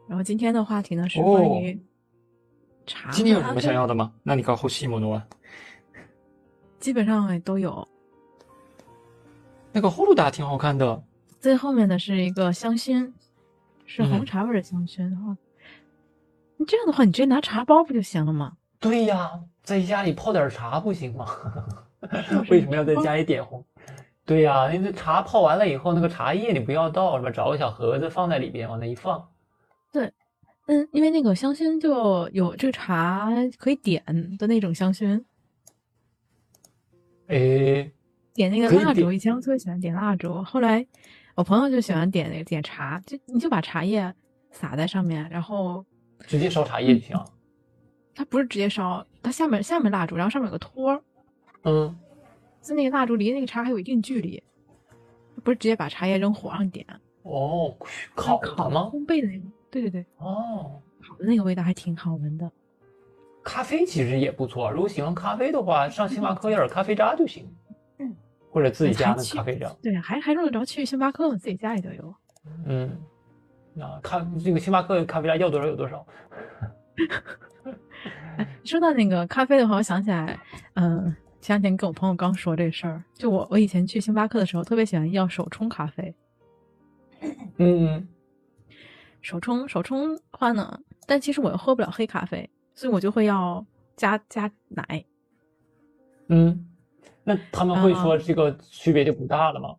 [0.06, 1.80] 然后今天的话题呢是关于
[2.84, 3.10] 茶。
[3.10, 4.12] 今天有什么想要的吗？
[4.22, 5.20] 那你告后期莫诺。
[6.78, 7.88] 基本上都有。
[9.72, 11.02] 那个葫芦达挺好看的，
[11.46, 13.12] 最后面的是一个香薰，
[13.84, 15.38] 是红茶味的香薰哈。
[16.56, 18.56] 你这样的话，你直接拿茶包不就行了吗？
[18.80, 19.30] 对呀，
[19.62, 21.24] 在家里泡点茶不行吗？
[22.50, 23.64] 为什么要在家里点红？
[24.24, 27.30] 对呀，因为茶泡完了以后，那个茶叶你不要倒，是吧？
[27.30, 29.28] 找个小盒子放在里边，往那一放。
[29.92, 30.12] 对，
[30.66, 34.02] 嗯，因为那个香薰就有这个茶可以点
[34.36, 35.22] 的那种香薰。
[37.28, 37.92] 哎。
[38.34, 40.86] 点那个蜡烛，以前我特别喜欢点蜡烛，后来
[41.36, 44.12] 我朋友就喜欢点那个点茶，就你就把茶叶
[44.50, 45.84] 撒在上面，然后
[46.20, 47.14] 直接烧茶叶就行。
[48.14, 51.02] 它不是直接烧，它下面下面蜡烛，然后上面有个托儿，
[51.64, 51.94] 嗯，
[52.62, 54.42] 就那个蜡烛离那个茶还有一定距离，
[55.44, 56.86] 不是直接把茶叶扔火上点。
[57.24, 57.76] 哦，
[58.14, 58.88] 烤烤吗？
[58.90, 60.06] 烘焙的那种，对对对。
[60.16, 62.50] 哦，烤的那个味道还挺好闻的。
[63.44, 67.46] 咖啡其实也不错，如果喜欢咖啡的话，上星巴克 要点咖啡渣就行。
[68.56, 69.70] 嗯，或者自己家的咖啡渣。
[69.82, 71.36] 对，还还用得着去星巴克吗？
[71.36, 72.14] 自己家里就有。
[72.64, 72.88] 嗯，
[73.78, 76.06] 啊，咖这个星巴克咖啡渣要多少有多少。
[78.64, 80.38] 说到那个咖啡的话，我想起来，
[80.74, 86.14] 嗯，前两天跟我朋友刚说这事儿，就我我以前去星巴克的时候，特别喜欢要手冲咖啡。
[87.58, 88.08] 嗯，
[89.20, 92.48] 手冲手冲话呢，但其实我又喝不了黑咖啡。
[92.74, 93.64] 所以我就会要
[93.96, 95.02] 加加奶，
[96.28, 96.68] 嗯，
[97.28, 99.74] 那他们会说这个区别就不大了吗？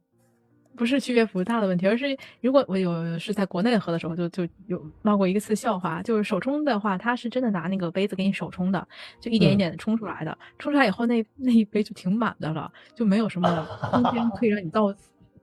[0.76, 8.88] 不是区别不大的问题，而是如果我有是在国内喝的时候，就就有闹过一次笑话，就是手冲的话，他是真的拿那个杯子给你手冲的，
[9.20, 14.93] 就一点一点的冲出来的，冲出来以后那那一杯就挺满的了，就没有什么 空间可以让你倒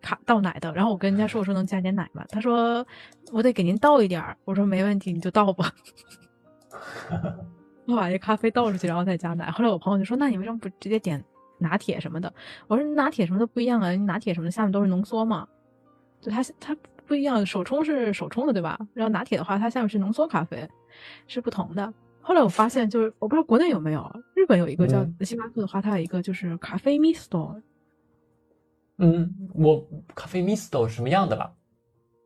[0.00, 0.72] 卡倒奶的。
[0.72, 2.24] 然后我跟人家说，我说能加点奶吗？
[2.28, 2.86] 他说
[3.32, 5.72] 我得给您倒一点儿，我说没问题，你就倒吧。
[7.86, 9.50] 我把这咖啡倒出去，然后再加奶。
[9.50, 11.22] 后来我朋友就说：“那你为什么不直接点
[11.64, 12.32] 拿铁什么的？”
[12.68, 15.48] 我说：“拿铁什么的不一样啊，拿铁什么的下面都是浓缩嘛，
[16.20, 17.44] 就它它不一样。
[17.44, 18.78] 手冲是手冲的，对吧？
[18.94, 20.68] 然后拿铁的话，它下面是浓缩咖啡，
[21.26, 21.92] 是不同的。
[22.20, 27.60] 后来我发现，就是我不知道国内有没有，日本有一个叫星巴克的话，它有一个就是咖啡 misto。
[28.98, 29.84] 嗯，我
[30.14, 31.52] 咖啡 misto 什么样的吧？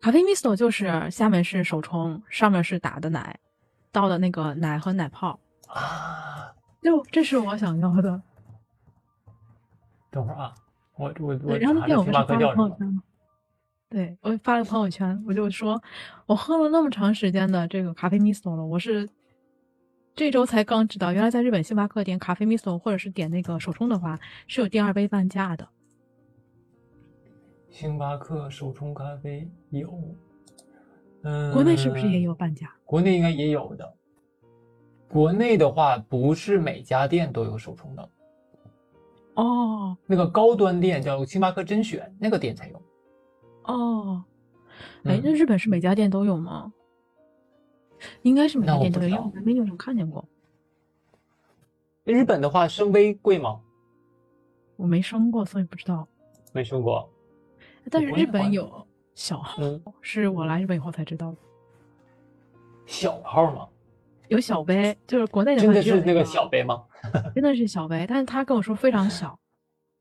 [0.00, 3.38] 咖啡 misto 就是下面是手冲，上面是打的奶。
[3.90, 8.20] 倒的那个奶和奶泡啊，就这是我想要的。
[10.10, 10.54] 等会儿啊，
[10.96, 13.02] 我我我然后那天我不是发了朋友圈吗？
[13.90, 15.82] 对我发了朋友圈，我就说
[16.26, 19.08] 我喝了那么长时间的这个咖啡 miso 了，我是
[20.14, 25.68] 这周才刚知道，原来在日本星巴克点咖啡 miso 或者是点那个手冲的话是有第二杯半价的。
[27.70, 30.16] 星巴克手冲咖啡有。
[31.22, 32.72] 嗯，国内是不是也有半价？
[32.84, 33.94] 国内应该也有的。
[35.08, 38.10] 国内的话，不是每家店都有手冲的。
[39.38, 42.82] 哦，那个高端店叫星巴克甄选，那个店才有。
[43.62, 44.24] 哦，
[45.04, 46.72] 哎，那日本是每家店都有吗？
[48.22, 50.24] 应该是每家店都有，因为我在 menu 上看见过。
[52.02, 53.60] 日本的话，升杯贵吗？
[54.76, 56.08] 我没升过，所以不知道。
[56.52, 57.08] 没升过，
[57.90, 58.86] 但是日本有。
[59.14, 59.60] 小号
[60.00, 61.38] 是我来日本以后才知道的。
[62.86, 63.68] 小号吗？
[64.28, 65.60] 有小杯，就是国内的。
[65.60, 66.84] 真的是那个小杯吗？
[67.34, 69.38] 真的是小杯，但是他跟我说非常小。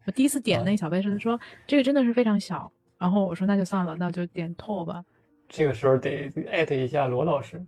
[0.06, 5.04] 我第一次点那个小杯时，他说这个真的是非常小，然后我说那就算了，那就点透吧。
[5.50, 7.64] 这个时候得艾特一下罗老师。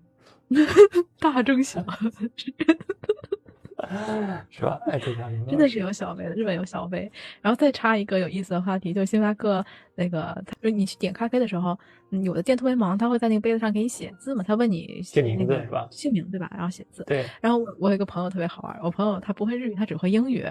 [1.20, 1.84] 大中小。
[4.50, 4.80] 是吧？
[4.88, 5.14] 哎，这
[5.48, 7.12] 真的是有小杯的，日本有小杯。
[7.42, 9.66] 然后再插一个有意思的话题，就是星巴克
[9.96, 11.78] 那个，就你去点咖啡的时候，
[12.10, 15.88] 有的店特别忙，他会在那个杯子上给你写字嘛，他问你写名字是吧？
[15.92, 16.50] 姓名对吧？
[16.54, 17.04] 然后写字。
[17.06, 17.26] 对。
[17.42, 20.42] 然后我我有一个朋友特别好玩，我朋友他不会日语，他只会英语，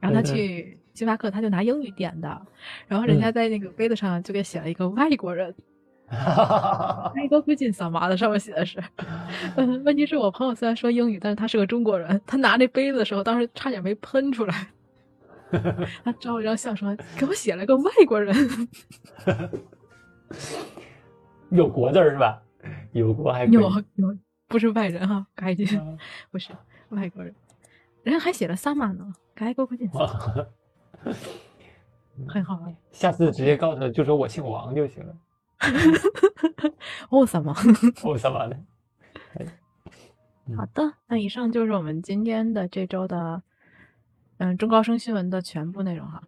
[0.00, 2.46] 然后他去星巴克他就拿英语点的，
[2.86, 5.54] 然后人家在那个杯子上就给写了一个外国人。
[7.24, 8.82] 一个附近扫码的上面写的是，
[9.56, 14.68] 嗯， 问题是我朋友虽然说英语，但是他是个中国人，他拿那杯子的时候，当时差点没喷出来。
[16.04, 18.34] 他照一张相说：“给我写了个外国人。”
[21.50, 22.40] 有国字是吧？
[22.92, 23.70] 有国还有有，
[24.46, 25.66] 不是外人哈，赶紧
[26.30, 26.50] 不是
[26.90, 27.34] 外国人，
[28.02, 29.88] 人家还写了萨玛呢，改个附近
[32.28, 32.60] 很好。
[32.92, 35.12] 下次直接告诉他，就说我姓王就行了。
[37.09, 37.53] 哦，什么？
[38.03, 38.57] 哦，什么的？
[40.55, 43.41] 好的，那以上就是我们今天的这周的
[44.37, 46.21] 嗯中高声新闻的全部内容哈。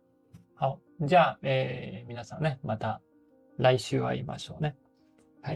[0.55, 2.99] 好，じゃあえ皆さんねまた
[3.57, 4.73] 来週会いましょうね。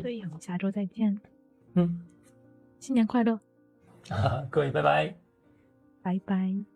[0.02, 1.20] 所以我们下周再见。
[1.74, 2.02] 嗯，
[2.80, 3.40] 新年快乐！
[4.50, 5.16] 各位拜拜。
[6.04, 6.75] 拜拜。